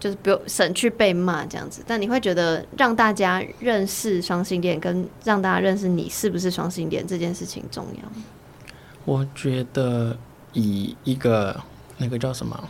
[0.00, 1.82] 就是不用省去被骂这样子。
[1.86, 8.08] 但你会觉得让大家认识双性恋，跟让大家认识你是不是双性恋这件事情重要？
[9.04, 10.14] 我觉得
[10.52, 11.58] 以一个
[11.96, 12.68] 那个叫什么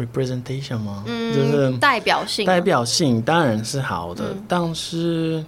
[0.00, 1.04] representation 吗？
[1.06, 5.44] 嗯，就是代表性，代表性当然是好的，嗯、但是。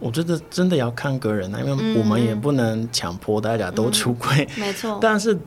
[0.00, 4.46] 我觉得真的要看个人啊，因为我们也不能强迫大家都出柜。
[4.58, 4.98] 没错。
[5.00, 5.38] 但是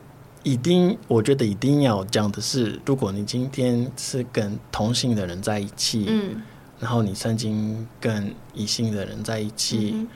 [0.42, 6.42] 一定，我觉得一定要讲的是，如果你今天是跟同性的人在一起，嗯，
[6.80, 10.08] 然后你曾经跟异性的人在一起，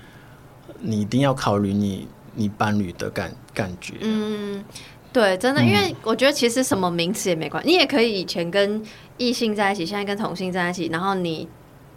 [0.80, 3.94] 你一定要考虑你你伴侣的感感觉。
[4.00, 4.64] 嗯，
[5.12, 8.82] 对，真的，因为我觉得其实什么名词也没关系，你也可以以前跟
[9.16, 11.48] 异性在一起，现在跟同性在一起，然后你。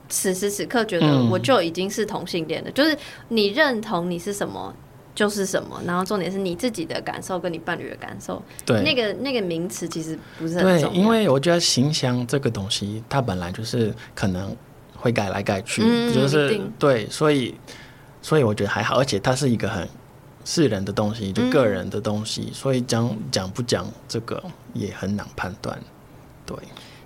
[0.07, 2.95] 此时此刻觉得我就已经是同性恋了，嗯、就是
[3.29, 4.71] 你认同你是什么
[5.15, 8.39] 就是什么，然后重点是你自己的感受跟你伴侣的感受。
[8.63, 10.89] 对，那个那个名词其实不是很重要。
[10.89, 14.55] 对，因为我觉得形象这个东西，它本来就是可能
[14.95, 17.55] 会改来改去，嗯、就是对，所以
[18.21, 19.89] 所以我觉得还好，而且它是一个很
[20.45, 24.41] 私人的东西，就个人的东西，嗯、所以讲讲不讲这个
[24.73, 25.77] 也很难判断。
[26.45, 26.55] 对。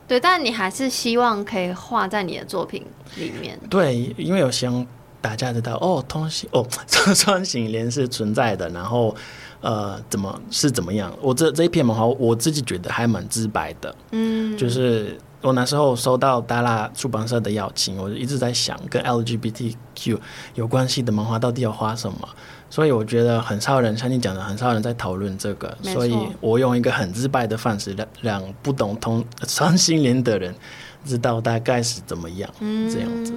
[0.08, 2.84] 对，但你还是希望可以画在你的作品
[3.18, 3.60] 里面。
[3.70, 4.84] 对，因为有希望
[5.22, 6.66] 大家知道，哦，通性哦，
[7.14, 9.16] 双性恋是存在的，然后
[9.62, 11.16] 呃，怎么是怎么样？
[11.22, 13.96] 我这这一篇漫画，我自己觉得还蛮直白的。
[14.10, 20.18] 嗯，就是我那时候收到达拉出版社的邀请，我就一直在想，跟 LGBTQ
[20.56, 22.18] 有关系的漫画到底要画什么。
[22.70, 25.76] 所以我觉得很少人像你讲的，很少人在讨论这个。
[25.82, 30.54] 所以我用一个很直白的方式，让让不懂同双性恋的人
[31.04, 33.34] 知道大概是怎么样，嗯、这样子。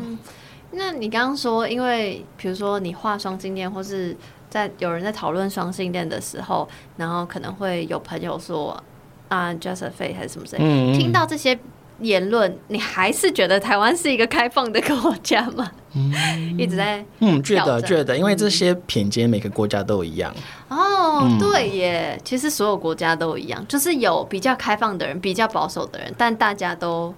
[0.73, 4.17] 那你刚刚说，因为比如说你画双性恋，或是
[4.49, 8.83] 在有人在讨论双性恋的时候，然后可能会有朋友说
[9.29, 11.59] 啊，Josephine 还是什么谁，嗯嗯听到这些
[12.01, 15.71] 言论，你还是觉得台湾是一个开放的国家吗？
[15.95, 16.13] 嗯，
[16.59, 20.35] 一直在嗯，觉得觉得，因为这些偏见每个国家都一样。
[20.69, 27.15] 哦，嗯、对耶，其实所有国家都一样，就是有比较开放的人，比较保守的人，但大家都。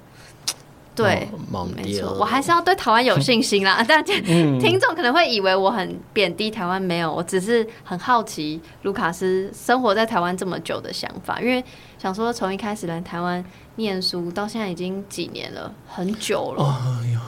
[0.97, 3.83] 对，哦、没错，我还是要对台湾有信心啦。
[3.89, 11.64] 大家、嗯、听众可能会以为我很贬低台湾，没有，我只是很好奇卢卡斯生活在台湾这么久的想法，因为
[12.05, 13.42] 想说从一开始来台湾
[13.76, 16.62] 念书到现在已经几年了，很久了。
[16.62, 17.18] 哦哟，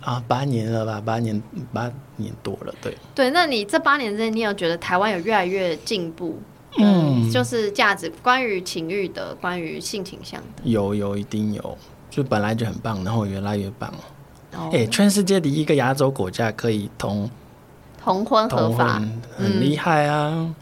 [0.00, 1.02] 啊，八年了吧？
[1.04, 2.74] 八年，八年多了。
[2.80, 6.40] 对，对，那你这八年之内，你有觉得台湾有越来越进步？
[6.78, 11.76] 嗯，就是价值关于情欲的，关于性倾向的，有有一定有。
[12.08, 13.92] 就本来就很棒，然后越来越棒。
[14.52, 14.72] 哎、oh.
[14.72, 17.28] 欸，全世界第一个亚洲国家可以同
[18.02, 19.02] 同婚合法，
[19.36, 20.30] 很厉害啊！
[20.32, 20.54] 嗯、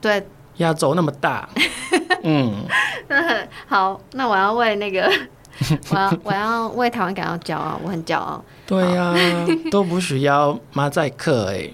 [0.00, 0.26] 对，
[0.58, 1.48] 亚洲那么大，
[2.22, 2.64] 嗯。
[3.66, 5.10] 好，那我要为那个，
[5.90, 8.44] 我要我要为台湾感到骄傲，我很骄傲。
[8.66, 9.16] 对呀、啊，
[9.70, 11.70] 都不需要马赛克哎。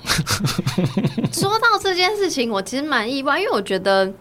[1.32, 4.12] 说到这件事情，我其实蛮意外，因为我觉得，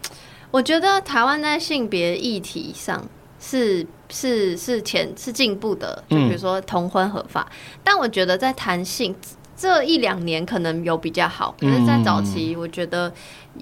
[0.50, 3.02] 我觉得台湾在性别议题上
[3.38, 3.86] 是。
[4.14, 9.16] 是是前是进步的，就比如说同婚合法，嗯、但我觉得在谈性
[9.62, 13.12] 这一两年可能有比较好，可是在早期，我觉得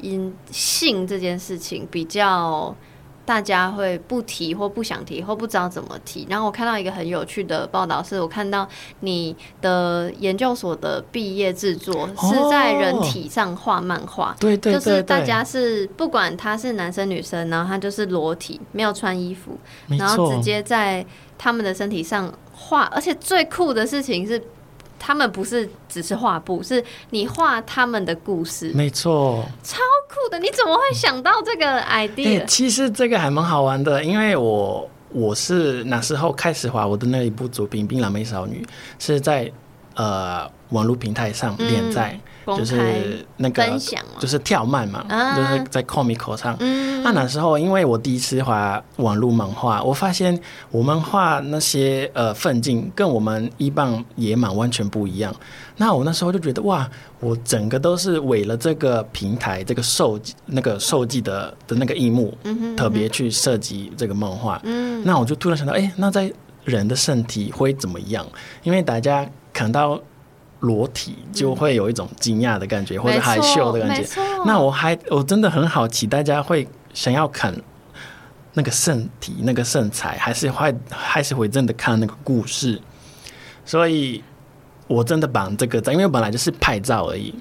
[0.00, 2.74] 因性这件事情比较。
[3.22, 6.26] 大家会不提或不想提或不知道怎么提。
[6.28, 8.66] 然后我看到一个很有趣的报道，是我看到
[9.00, 19.56] 你的研究所的毕业制作是在人体上画漫画，对对，就是大家是不管他是男生女生，然后他就是裸体，没有穿衣服，
[19.96, 21.06] 然后直接在
[21.38, 22.82] 他们的身体上画。
[22.86, 24.42] 而且最酷的事情是。
[25.00, 28.70] 他们不是只是画布，是你画他们的故事。
[28.74, 29.78] 没错，超
[30.08, 30.38] 酷的！
[30.38, 32.38] 你怎么会想到这个 idea？
[32.38, 38.64] 欸，其实这个还蛮好玩的，因为我我是那时候开始画我的那一部作品《冰蓝美少女》，
[39.04, 39.50] 是在
[39.94, 42.12] 呃网络平台上连载。
[42.12, 42.20] 嗯
[42.56, 43.64] 就是那个，
[44.18, 45.04] 就是跳漫嘛，
[45.36, 46.56] 就是在 Comic 上。
[47.02, 50.38] 那那时候，因为我第一次画网络漫画，我发现
[50.70, 55.34] 我们画那些呃奋进跟我们一棒野蛮完全不一样。
[55.76, 56.88] 那我那时候就觉得哇，
[57.20, 62.36] 我整个都是为了这个平台这个受那个受计的的那个一幕，
[62.76, 64.60] 特别去设计这个漫画。
[65.04, 66.30] 那我就突然想到，哎，那在
[66.64, 68.26] 人的身体会怎么样？
[68.62, 69.98] 因为大家看到。
[70.60, 74.06] 裸体就会有一种惊讶的感觉，嗯、或者害羞的感觉。
[74.44, 77.54] 那我还我真的很好奇，大家会想要看
[78.52, 82.80] 那个身体、那个身材，还是会还是会真的看那个故事？
[83.64, 84.22] 所以
[84.86, 87.34] 我真的把这个，因为本来就是拍照而已。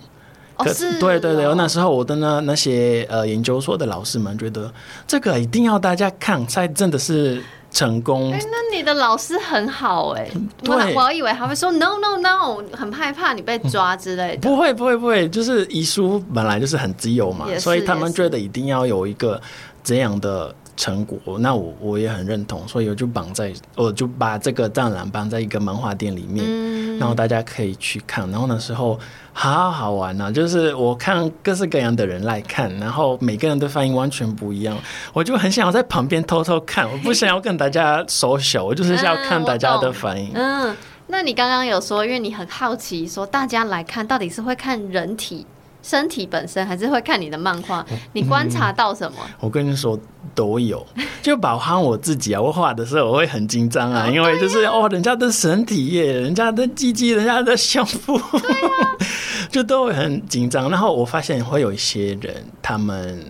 [0.58, 4.74] 可是，对对对，那时候我的那那些呃研究所的老师们觉得，
[5.08, 7.44] 这个一定要大家看，才真的是。
[7.72, 8.32] 成功。
[8.32, 10.32] 哎、欸，那你的老师很好哎、欸，
[10.68, 14.50] 我我以为他会说 no no no，很害怕你被抓之类的。
[14.50, 19.40] 不会不会不会，就是遗书本来就是很自由嘛，所以他们觉得一定要有一个
[19.84, 21.38] 这样的成果。
[21.38, 28.28] 那我我也很认同，所以我就绑在，我就把这个栅栏绑在一个漫画店里面，嗯、然后大家可以去看。
[28.32, 28.98] 然后那时候。
[29.32, 30.32] 好好玩呐、啊！
[30.32, 34.78] 就是我看各式各样的人来看，然后每个人的反应完全不一样，
[35.14, 40.32] 我就很想要在旁边偷偷看，我不想要跟大家 social，我就是想要看大家的反应。
[40.34, 40.78] 嗯，嗯，
[41.08, 45.46] 那你刚刚有说，因为你很好奇，说大家来看到底是会看人体。
[45.82, 49.18] 身体本身还是会看你的漫画，你观察到什么？
[49.22, 49.98] 嗯，我跟你说
[50.36, 50.86] 都有，
[51.22, 52.42] 就包含我自己啊。
[52.42, 58.98] 我画的时候我会很紧张啊，因为就是哦，人家的身体耶，人家的鸡鸡，人家的胸部，对啊，
[59.50, 60.70] 就都会很紧张。
[60.70, 63.24] 然后我发现会有一些人，他们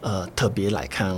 [0.00, 1.16] 呃特别来看。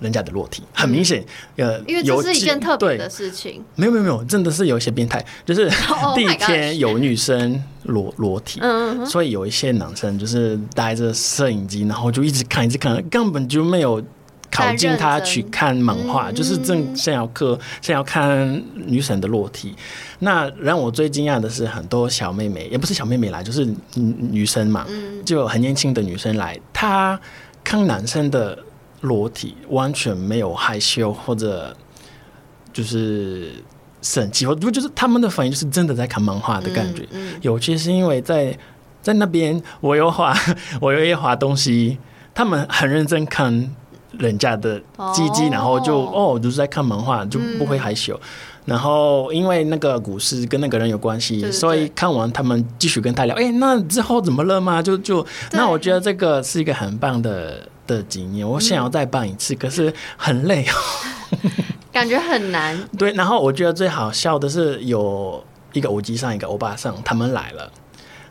[0.00, 1.24] 人家的裸体很明显，
[1.56, 3.62] 呃，因为这是一件特别的事情。
[3.76, 5.70] 没有没有没有，真的是有一些变态， 就是
[6.14, 14.02] 第一天有女生裸 裸体，嗯所以有一些男生就是带着摄影机，然后就一直看一直看，根本就没有
[14.50, 19.74] 考进他去看漫画，就是正想要课想要看女神的裸体。
[20.20, 24.86] 那让我最惊讶的是，很多小妹妹也不是小妹妹来，就是女生嘛，
[25.24, 27.20] 就很年轻的女生来，她
[27.62, 28.58] 看男生的。
[29.00, 31.76] 裸体完全没有害羞或者
[32.72, 33.52] 就是
[34.02, 37.02] 生气，或不就是他们的反应就是真的在看漫画的感觉。
[37.10, 38.56] 嗯嗯、尤其是因为在
[39.02, 40.34] 在那边，我有画，
[40.80, 41.98] 我有一画东西，
[42.34, 43.74] 他们很认真看
[44.18, 44.78] 人家的
[45.12, 48.14] 鸡鸡，然后就哦，就是在看漫画，就不会害羞。
[48.14, 48.20] 嗯、
[48.64, 54.80] 然后因为那个股市跟那个人有关系，对对对，所以看完他们继续跟他聊，哎，那之后怎么了吗？
[54.82, 60.74] 就就那我觉得这个是一个很棒的的经验，我想要再办一次，嗯、可是很累哦，
[61.90, 62.78] 感觉很难。
[62.96, 65.42] 对，然后我觉得最好笑的是有
[65.72, 67.70] 一个五级上，一个欧巴上，他们来了。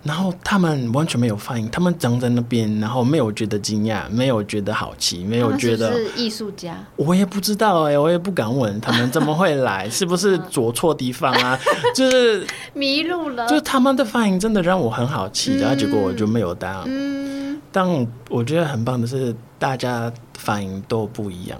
[0.03, 6.77] 然后他们完全没有反应，他们站在那边，然后没有觉得惊讶，没有觉得好奇，没有觉得是艺术家。
[6.95, 11.59] 我也不知道哎、欸，我也不敢问他们怎么会来，是不是走错地方啊？
[11.93, 13.47] 就是迷路了。
[13.47, 16.83] 就是他们的反应真的让我很好奇，然后结果我就没有答案。
[16.87, 17.85] 嗯，但
[18.29, 21.59] 我觉得很棒的是，大家反应都不一样。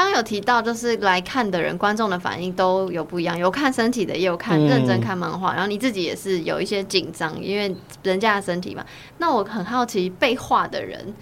[0.00, 5.52] 刚刚有提到，就是来看的人，观众的反应都有不一样，有看身体的，也有看认真看漫画。
[5.52, 8.82] 嗯、然后你自己也是有一些紧张，因为人家的身体嘛。
[9.18, 11.14] 那我很好奇，被画的人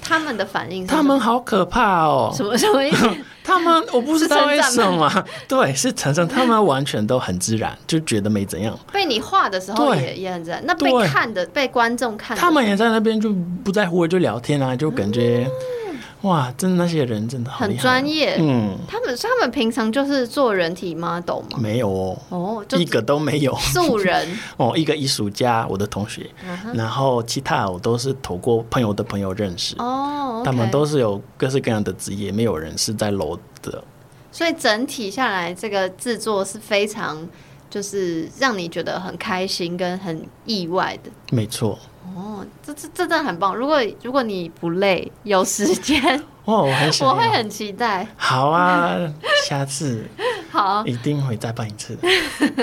[0.00, 2.32] 他们的反应，他们好可怕哦！
[2.34, 3.06] 什么什么意思？
[3.44, 8.74] 他们我不知道为什么，对，是陈生，他们完全都很自然，就觉得没怎样。
[8.90, 10.62] 被你画的时候也也很自然。
[10.64, 13.30] 那被看的，被观众看的，他们也在那边就
[13.62, 15.46] 不在乎，就聊天啊，就感觉。
[15.46, 15.81] 嗯
[16.22, 18.36] 哇，真的那些人真的很专业。
[18.38, 21.58] 嗯，他们他们平常就是做人体 model 吗？
[21.58, 23.52] 没有哦，哦，一个都没有。
[23.56, 26.30] 素人 哦，一个艺术家，我的同学，
[26.74, 29.74] 然后其他我都是透过朋友的朋友认识。
[29.78, 33.82] 哦，okay、他们都是有各式各样的职业，没有人是在楼的。
[34.30, 37.28] 所以整体下来，这个制作是非常
[37.68, 41.10] 就是让你觉得很开心跟很意外的。
[41.32, 41.78] 没错。
[42.14, 43.54] 哦，这这这真的很棒！
[43.54, 46.00] 如果如果你不累，有时间
[46.44, 48.06] 哦，我很想，我会很期待。
[48.16, 48.96] 好啊，
[49.46, 50.04] 下次
[50.50, 52.08] 好，一定会再办一次的。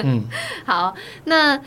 [0.03, 0.23] 嗯，
[0.65, 1.59] 好，那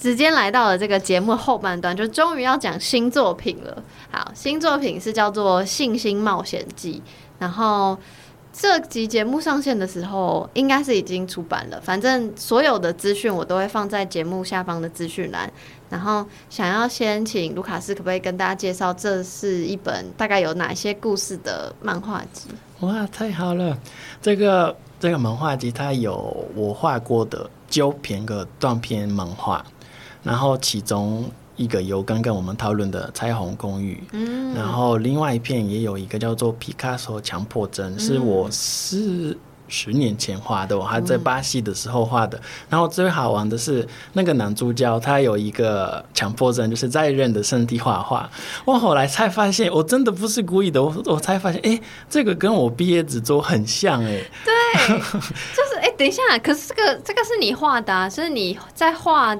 [0.00, 3.82] 时间来到了这个节目后半段，就终于要讲新作品了。
[4.10, 7.02] 好，新作品是叫做《信心冒险记》，
[7.38, 7.98] 然后。
[8.52, 11.80] 这集节目上线的时候，应该是已经出版了。
[11.80, 15.50] 反正所有的资讯我都会放在节目下方的资讯栏。
[15.88, 22.48] 然后想要先请卢卡斯，可不可以跟大家介绍，这是一本大概有哪些故事的漫画集？
[22.80, 23.78] 哇，太好了！
[24.20, 29.64] 这个这个漫画集它有我画过的九篇个短篇漫画，
[30.22, 31.30] 然后其中。
[31.60, 39.36] 一个有刚刚我们讨论的彩虹公寓，嗯，然后另外一片也有一个叫做皮卡索强迫症，是我是
[39.68, 42.40] 十年前画的，我还在巴西的时候画的。
[42.70, 48.30] 然后最好玩的是那个男主角他有一个强迫症，就是在人的身体画画。
[48.64, 59.36] 我后来才发现，我真的不是故意的，我我才发现，哎，这个跟我毕业制作很像，哎，对， 就是哎，等一下，可是这个这个是你画的啊，是你在画。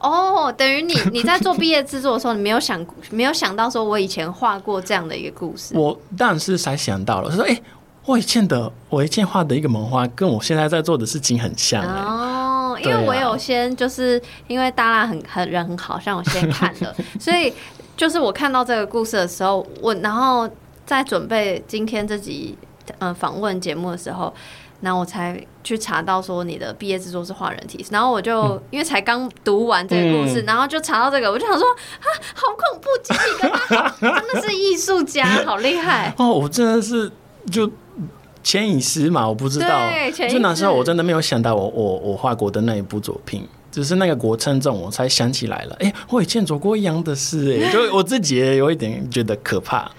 [0.00, 5.76] 哦，oh, 等于你你在做毕业制作的时候，你没有想没有想到说，我以前画过这样的一个故事。
[5.76, 7.62] 我当然是才想到了，说，哎、欸，
[8.04, 11.82] 我以前的我以前画的一个萌画，跟我现在在做的事情很像。
[11.84, 17.52] 哦，oh, 因为我有先就是因为大拉很很人很好，像我先看了，所以
[17.96, 20.48] 就是我看到这个故事的时候，我然后
[20.86, 22.56] 在准备今天这集
[22.98, 24.32] 嗯访问节目的时候。
[24.80, 36.14] 然后我才去查到说你的毕业制作是画人体，然后我就、嗯、因为才刚读完这个故事，嗯、然后就查到这个，我就想说啊，好恐怖，鸡皮疙瘩，真的是艺术家， 好厉害。
[36.16, 36.28] 哦！
[36.28, 37.10] 我真的是
[37.50, 37.68] 就
[38.42, 39.80] 潜意识嘛，我不知道，
[40.30, 49.90] 就那时候我真的没有想到我我我画过的那一部作品，只是那个过程中我才想起来了，哎，我以前做过一样的事，哎，就我自己也有一点觉得可怕。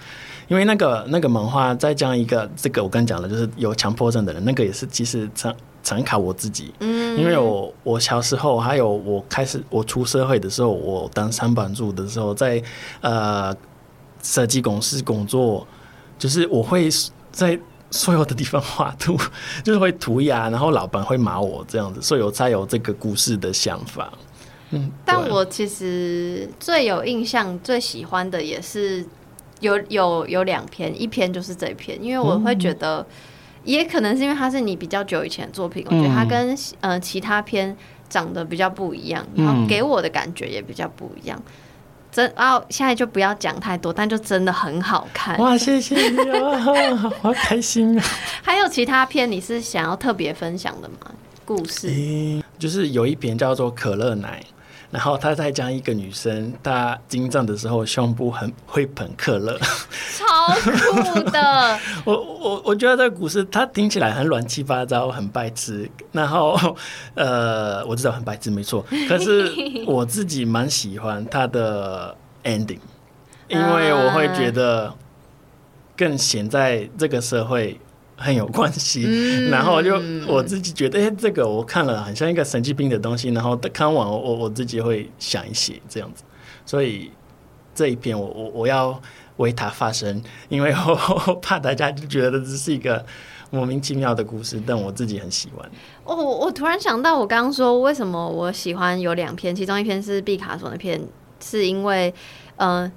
[0.49, 12.61] 因为那个那个漫画再讲一个这个我刚讲的，就是有强迫症的人，那个也是其实参参考我自己，嗯，因为我我小时候还有我开始我出社会的时候，我当上班族的时候，在
[13.01, 13.55] 呃
[14.23, 15.65] 设计公司工作，
[16.17, 16.89] 就是我会
[17.31, 17.57] 在
[17.91, 19.15] 所有的地方画图，
[19.63, 24.11] 就是会涂鸦，然后老板会骂我这样子，所以我才有这个故事的想法。
[24.71, 29.05] 嗯，但我其实最有印象、最喜欢的也是。
[29.59, 33.05] 有有有两篇，一篇就是这篇，因为我会觉得，
[33.63, 37.75] 也可能是因为它是你比较久以前的作品，我觉得它跟呃其他篇
[38.09, 41.41] 长得比较不一样，然后给我的感觉也比较不一样。
[42.11, 45.37] 真啊，现在就不要讲太多，但就真的很好看。
[45.37, 46.17] 哇，谢谢你，
[47.21, 48.03] 好开心啊！
[48.41, 51.11] 还有其他篇你是想要特别分享的吗？
[51.45, 52.41] 故事？
[52.57, 54.43] 就是有一篇叫做可乐奶。
[54.91, 59.55] 然后他在讲一个女生，她经胀的时候胸部很会喷可乐，
[60.17, 61.79] 超酷的。
[62.05, 65.89] 我我我觉得这个故事它听起来很乱七八糟，很白痴。
[66.11, 66.75] 然后
[67.13, 69.53] 呃，我知道很白痴没错，可是
[69.85, 72.79] 我自己蛮喜欢它的 ending，
[73.47, 74.91] 因为我会觉得
[75.95, 77.79] 更显在这个社会
[78.19, 79.05] 很有关系。
[79.07, 83.29] 嗯、然后就我自己觉得，哎、欸，这个我看了很像一个神经病的东西。
[83.29, 86.23] 然后看完我我自己会想一些这样子，
[86.65, 87.11] 所以
[87.73, 89.01] 这一篇我我我要
[89.37, 93.05] 为他发声，因为我怕大家就觉得这是一个
[93.49, 95.71] 莫名其妙的故事，但我自己很喜欢。
[96.03, 101.01] 我我突然想到，我刚刚说为什么我喜欢有两篇，其中一篇是毕卡索那篇，
[101.39, 102.13] 是因为
[102.57, 102.81] 嗯。
[102.81, 102.91] 呃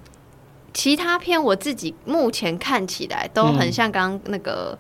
[0.74, 4.74] 其他篇我自己目前看起来都很像刚刚那个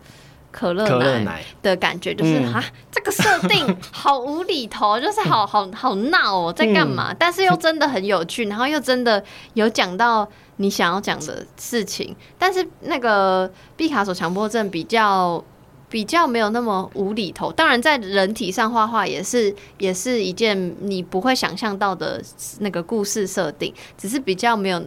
[0.52, 7.12] 可乐奶的感觉，就是啊，这个设定好无厘头，就是好好好闹哦，在干嘛？
[7.18, 9.24] 但是又真的很有趣，然后又真的
[9.54, 12.14] 有讲到你想要讲的事情。
[12.38, 15.42] 但是那个毕卡索强迫症比较
[15.88, 22.22] 比较没有那么无厘头，当然在人体上画画也是 也是一件你不会想象到的
[22.60, 24.82] 那个故事设定，只是比较没有。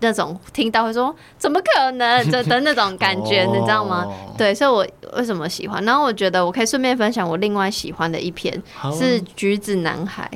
[0.00, 4.06] 那种听到会说怎么可能的的那种感觉，你知道吗？
[4.36, 4.86] 对，所以我
[5.18, 5.84] 为什么喜欢？
[5.84, 8.52] 然后我觉得我可以顺便分享我另外喜欢的一篇
[8.92, 10.30] 是《橘子男孩》，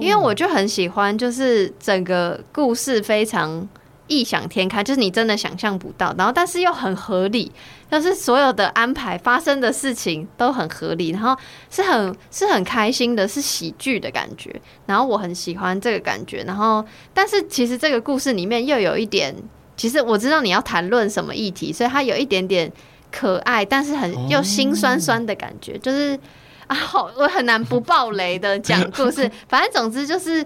[0.00, 3.68] 因为我就很喜欢，就是整个故事非常。
[4.10, 7.50] 异想天开，就是你真的想象不到，然后但是又很合理，
[7.88, 11.34] 就是所有的安排发生的事情都很合理，然后
[11.70, 16.84] 是很是很开心的，是喜剧的感觉，然后我很喜欢这个感觉，然后
[17.14, 19.32] 但是其实这个故事里面又有一点，
[19.76, 22.70] 其实我知道你要谈论什么议题，所以它有一点点
[23.12, 26.18] 可爱，但是很又心酸酸的感觉，就是
[26.66, 30.44] 啊，好，我很难不爆雷的讲故事，反正总之就是。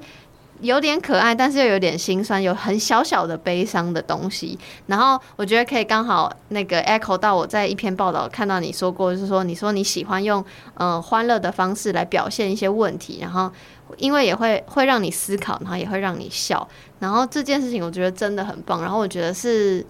[0.64, 4.58] 有点可爱，但是又有点心酸，有很小小的悲伤的东西。
[4.86, 10.42] 然后我觉得可以刚好那个 echo 到我在一篇报道看到你说过，就是说你说你喜欢用
[10.76, 13.52] 嗯欢乐的方式来表现一些问题，然后
[13.98, 16.66] 因为也会会让你思考，然后也会让你笑。
[16.98, 18.80] 然后这件事情我觉得真的很棒。
[18.80, 19.84] 然后我觉得是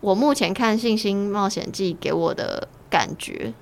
[0.00, 3.52] 我目前看《信心冒险记》给我的感觉。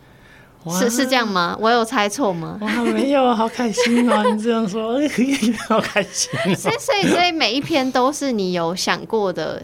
[0.70, 1.56] 是是这样吗？
[1.60, 2.58] 我有猜错吗？
[2.60, 4.22] 哇，没有，好开心啊！
[4.22, 4.94] 你这样说，
[5.68, 6.54] 好开心啊。
[6.54, 9.62] 所以，所以，所以每一篇都是你有想过的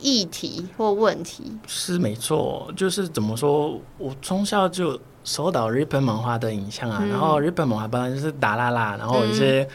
[0.00, 1.56] 议题或问题。
[1.66, 9.62] 是没错，就是怎么说，我从小就受到日本漫画的影响啊，嗯、然后日本漫画本来就是打啦啦，然后一些。
[9.62, 9.68] 嗯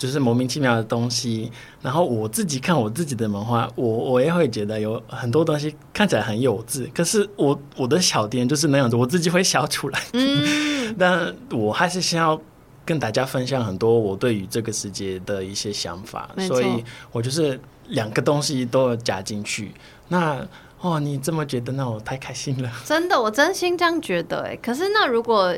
[0.00, 10.00] 就是莫名其妙的东西，然后我自己看我自己的漫画，我我也会觉得有很多东西看起来很幼稚，可是我我的小点就是那样子，我自己会笑出来。
[10.14, 12.40] 嗯， 但我还是想要
[12.82, 16.82] 跟大家分享很多我对于这个世界的一些想法，所以
[17.12, 19.74] 我就是两个东西都要加进去。
[20.08, 20.42] 那
[20.80, 22.72] 哦，你这么觉得，那我太开心了。
[22.86, 24.46] 真的，我真心这样觉得。
[24.46, 25.54] 哎，可是那如果。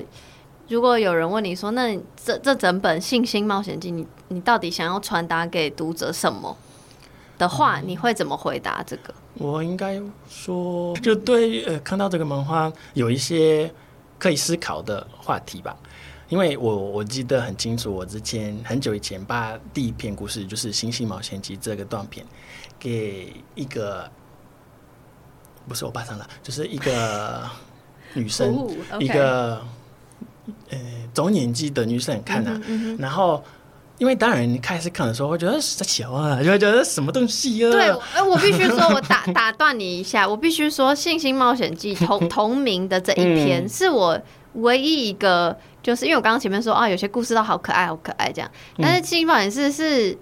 [0.73, 6.57] 如果有人问你说，那这这整本《信心冒险记》，你你到底想要传达给读者什么
[7.37, 9.13] 的话，你会怎么回答这个？
[9.35, 10.01] 我应该
[10.31, 13.71] 说，就对呃，看到这个漫画有一些
[14.19, 15.77] 可以思考的话题吧。
[16.31, 22.25] 因为我我记得很清楚，我之前很久以前把第一篇故事就是《信心冒险记》这个短片
[22.79, 24.11] 给一个
[25.69, 27.43] 不是我爸上了，就是一个
[28.15, 28.67] 女生，
[28.99, 29.63] 一个。
[30.71, 30.79] 呃，
[31.15, 33.43] 中年纪的女生看的、啊，嗯嗯、然后
[33.99, 37.71] 因为当然你开始看的时候会觉得是小啊，就会觉得什么东西啊。
[37.71, 44.21] 对，哎，我必须说，我打 打断你一下，我必须说，《信心冒险记》同 同名的这一篇是我
[44.55, 50.19] 唯一一个，就是因为我刚刚前面说啊，有些故事都好可爱，好可爱这样，但是《信心冒险记》是。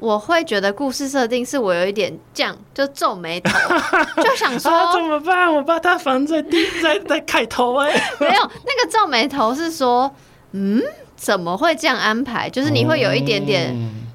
[0.00, 3.50] 我会觉得故事设定是我有一点这样，就皱眉头，
[4.22, 5.54] 就想说、啊、怎么办？
[5.54, 10.10] 我把他放在第在在开头哎，没有那个皱眉头是说，
[10.52, 10.82] 嗯，
[11.16, 12.48] 怎么会这样安排？
[12.48, 14.06] 就是你会有一点点，嗯、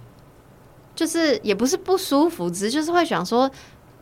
[0.96, 3.50] 就是也不是不舒服，只是就是会想说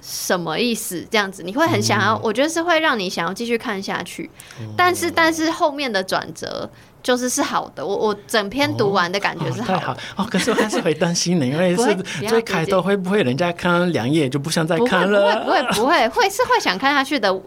[0.03, 1.41] 什么意思这样子？
[1.41, 4.29] 你会很想要，嗯、我觉得是会让你想要继续看下去，
[4.59, 6.69] 嗯、但是但是后面的转折。
[7.03, 9.75] 就是是好的，我我整篇读完的感觉是好的。
[9.75, 11.93] 哦，太好哦，可是我还是会担心的，因为是
[12.29, 15.43] 最开头会不会人家看两页就不想再看了？
[15.43, 17.37] 不会不会不会，会是会想看下去的。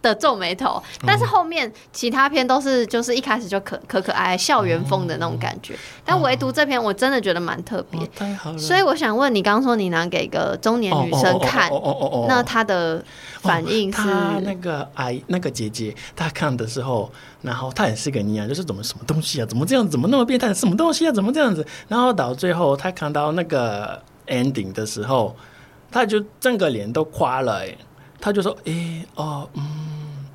[0.00, 5.74] 的皱眉头，但是后面其他篇都是就是一开始就可可可爱爱校园风的那种感觉，
[6.04, 8.58] 但唯独这篇我真的觉得蛮特别，太好了。
[8.58, 11.68] 所以我想问你，刚刚说你拿给一个中年女生看，
[12.28, 13.02] 那她的
[13.40, 13.98] 反应是？
[13.98, 17.10] 她那个哎，那个姐姐，她看的时候，
[17.42, 21.66] 然后她也是跟你一样，就是怎么什么东西啊，怎么这样，怎么那么变态，什么东西啊，怎么这样子？
[21.88, 25.34] 然后到最后，她看到那个 ending 的时候，
[25.90, 27.76] 她就整个脸都垮了，哎，
[28.20, 29.89] 她就说，哎，哦，嗯。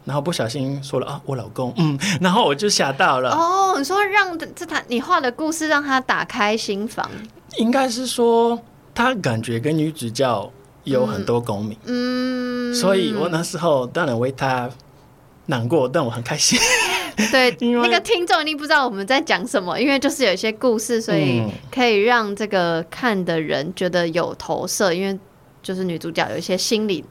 [0.06, 3.32] 然后不小心说了啊，我老公，嗯，然后我就吓到了。
[3.32, 7.10] 哦，你说让这他你画的故事让他打开心房，
[7.58, 8.60] 应该是说
[8.94, 10.52] 他感觉跟女主角
[10.84, 14.70] 有很多共鸣，嗯，所以我那时候当然为他
[15.48, 16.60] 难过，但我很开心。
[17.32, 21.42] 对， 那个听众一定不知道我们在讲什么，因为就是有一些故事，所以
[21.72, 25.18] 可以让这个看的人觉得有投射，因为
[25.64, 27.04] 就是女主角有一些心理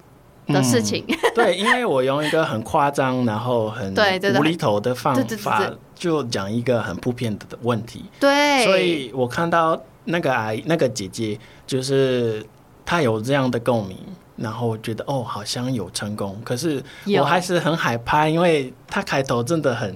[0.49, 1.05] 的事情。
[1.09, 3.95] 嗯、对，因为我用一个很夸张，然后很
[4.39, 8.05] 无厘头的方法，就讲一个很普遍的问题。
[8.21, 12.45] 对，所以我看到那个阿姨、那个姐姐，就是
[12.85, 13.97] 她有这样的共鸣。
[14.37, 16.83] 然后觉得哦，好像有成功，可是
[17.17, 19.95] 我还是很害怕，因为他开头真的很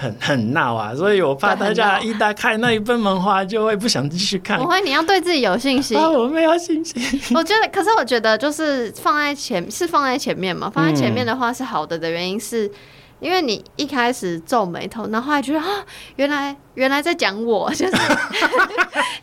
[0.00, 4.56] 很 很闹啊，所以我怕大家一打开那一本漫画就会不想继续看。
[4.60, 5.98] 我会，你要对自己有信心。
[5.98, 7.02] 啊，我没有信心。
[7.34, 12.70] 我觉得，可是我觉得就是放在前是放在前面嘛，放在前面的话是好的的原因是，
[13.18, 15.66] 因为你一开始皱眉头，然后还觉得啊，
[16.14, 17.92] 原来原来在讲我， 就是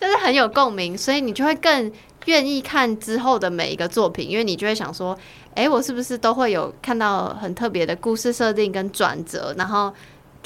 [0.02, 1.90] 就是很有共鸣，所以你就会更。
[2.26, 5.16] 愿意看之后的每一个作品，因为你就会想说，
[5.54, 9.94] 哎、欸，我是不是都会有看到很特别的故事设定跟转折，然后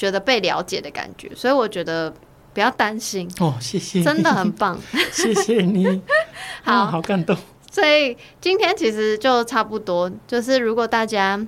[0.00, 1.30] 觉得被了解的感觉。
[1.34, 2.12] 所以我觉得
[2.54, 4.80] 不要担心哦，谢谢，真的很棒，
[5.12, 6.02] 谢谢你，
[6.64, 7.36] 好、哦、好感动。
[7.70, 11.38] 所以今天其实就差不多，就是如果大家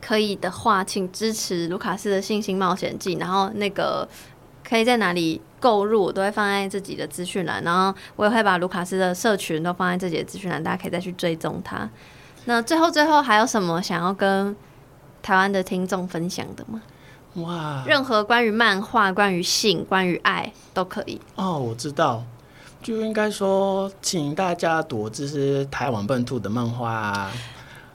[0.00, 4.06] 可以的话，请支持卢卡斯的《信心冒险记》，然后那个
[4.62, 5.40] 可以在哪里？
[5.62, 11.88] 购入我都会放在自己的资讯栏，然后我也会把卢卡斯的社群都放在自己的资讯栏，大家可以再去追踪他。
[12.46, 14.56] 那最后最后还有什么想要跟
[15.22, 16.82] 台湾的听众分享的吗？
[17.34, 21.20] 哇，任何关于漫画、关于性、关于爱都可以。
[21.34, 22.22] 哦，我知道，
[22.82, 27.30] 就应该说，请大家多支持台湾本土的漫画。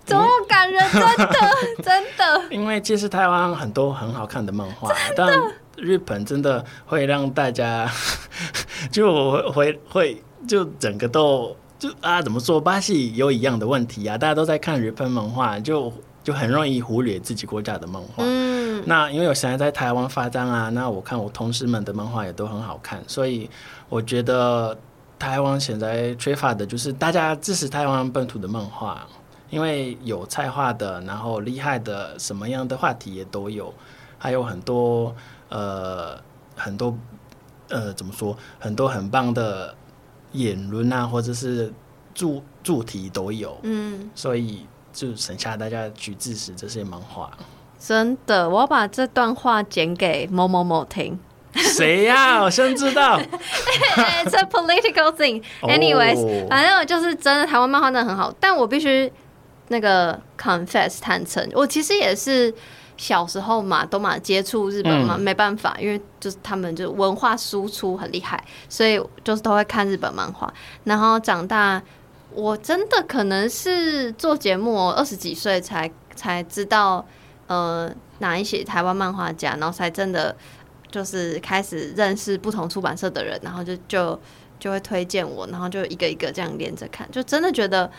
[0.05, 1.35] 这么感人，真的
[1.83, 2.41] 真的。
[2.49, 5.29] 因为其实台湾很多很好看的漫画，但
[5.75, 7.91] 日本真的会让大家
[8.89, 12.59] 就会会就整个都就啊怎么说？
[12.59, 15.91] 巴西有一样的问题啊，大家都在看日本漫画，就
[16.23, 18.23] 就很容易忽略自己国家的漫画。
[18.25, 23.49] 嗯，那因为我现在在台湾发展啊，那我看我同事们的漫画也都很好看，所以
[23.89, 24.77] 我觉得
[25.17, 29.07] 台湾现在缺乏的就是大家支持台湾本土的漫画。
[29.49, 33.73] 因为有菜画的，然后厉害的，什么样的话题也都有，
[34.17, 35.15] 还有很多
[35.47, 36.19] 呃
[36.53, 36.93] 很多
[37.69, 39.73] 呃怎么说，很多很棒的
[40.33, 41.73] 言论啊，或者是
[42.13, 47.31] 主主题都有，嗯，所以就省下大家去支持这些漫画。
[47.79, 51.19] 真的，我要把这段话剪给某某某听。
[51.55, 52.43] 谁呀、啊？
[52.43, 53.19] 我先知道。
[54.25, 55.43] It's a political thing.
[55.61, 56.49] Anyways，、oh.
[56.49, 59.11] 反正我就是真的，台湾漫画真的很好，但我必须。
[59.69, 62.53] 那个 confess 坦诚，我其实也是
[62.95, 70.49] 小时候嘛，都嘛接触日本嘛，嗯、没办法，因为就是他们就文化输出很厉害，所以就是都会看日本漫画。
[70.85, 71.81] 然后长大，
[72.33, 77.05] 我真的可能是做节目二十几岁才才知道，
[77.47, 80.35] 呃，哪一些台湾漫画家，然后才真的
[80.91, 84.19] 就是开始认识不同出版社的人，然后就就
[84.59, 87.89] 就会推荐我，然后就一个一个这样连着看，就真的觉得。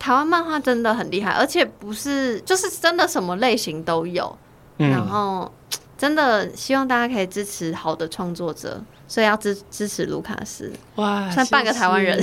[0.00, 4.38] 台湾漫画真的很厉害，而且不是就是真的什么类型都有，
[4.76, 5.52] 然后
[5.98, 12.22] 真的希望大家可以支持好的创作者，所以要支支持卢卡斯，哇，算半个台湾人，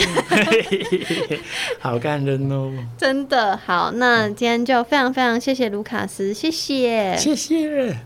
[1.82, 7.98] 好感人哦，真的好，那今天就非常非常谢谢卢卡斯，谢谢，谢谢。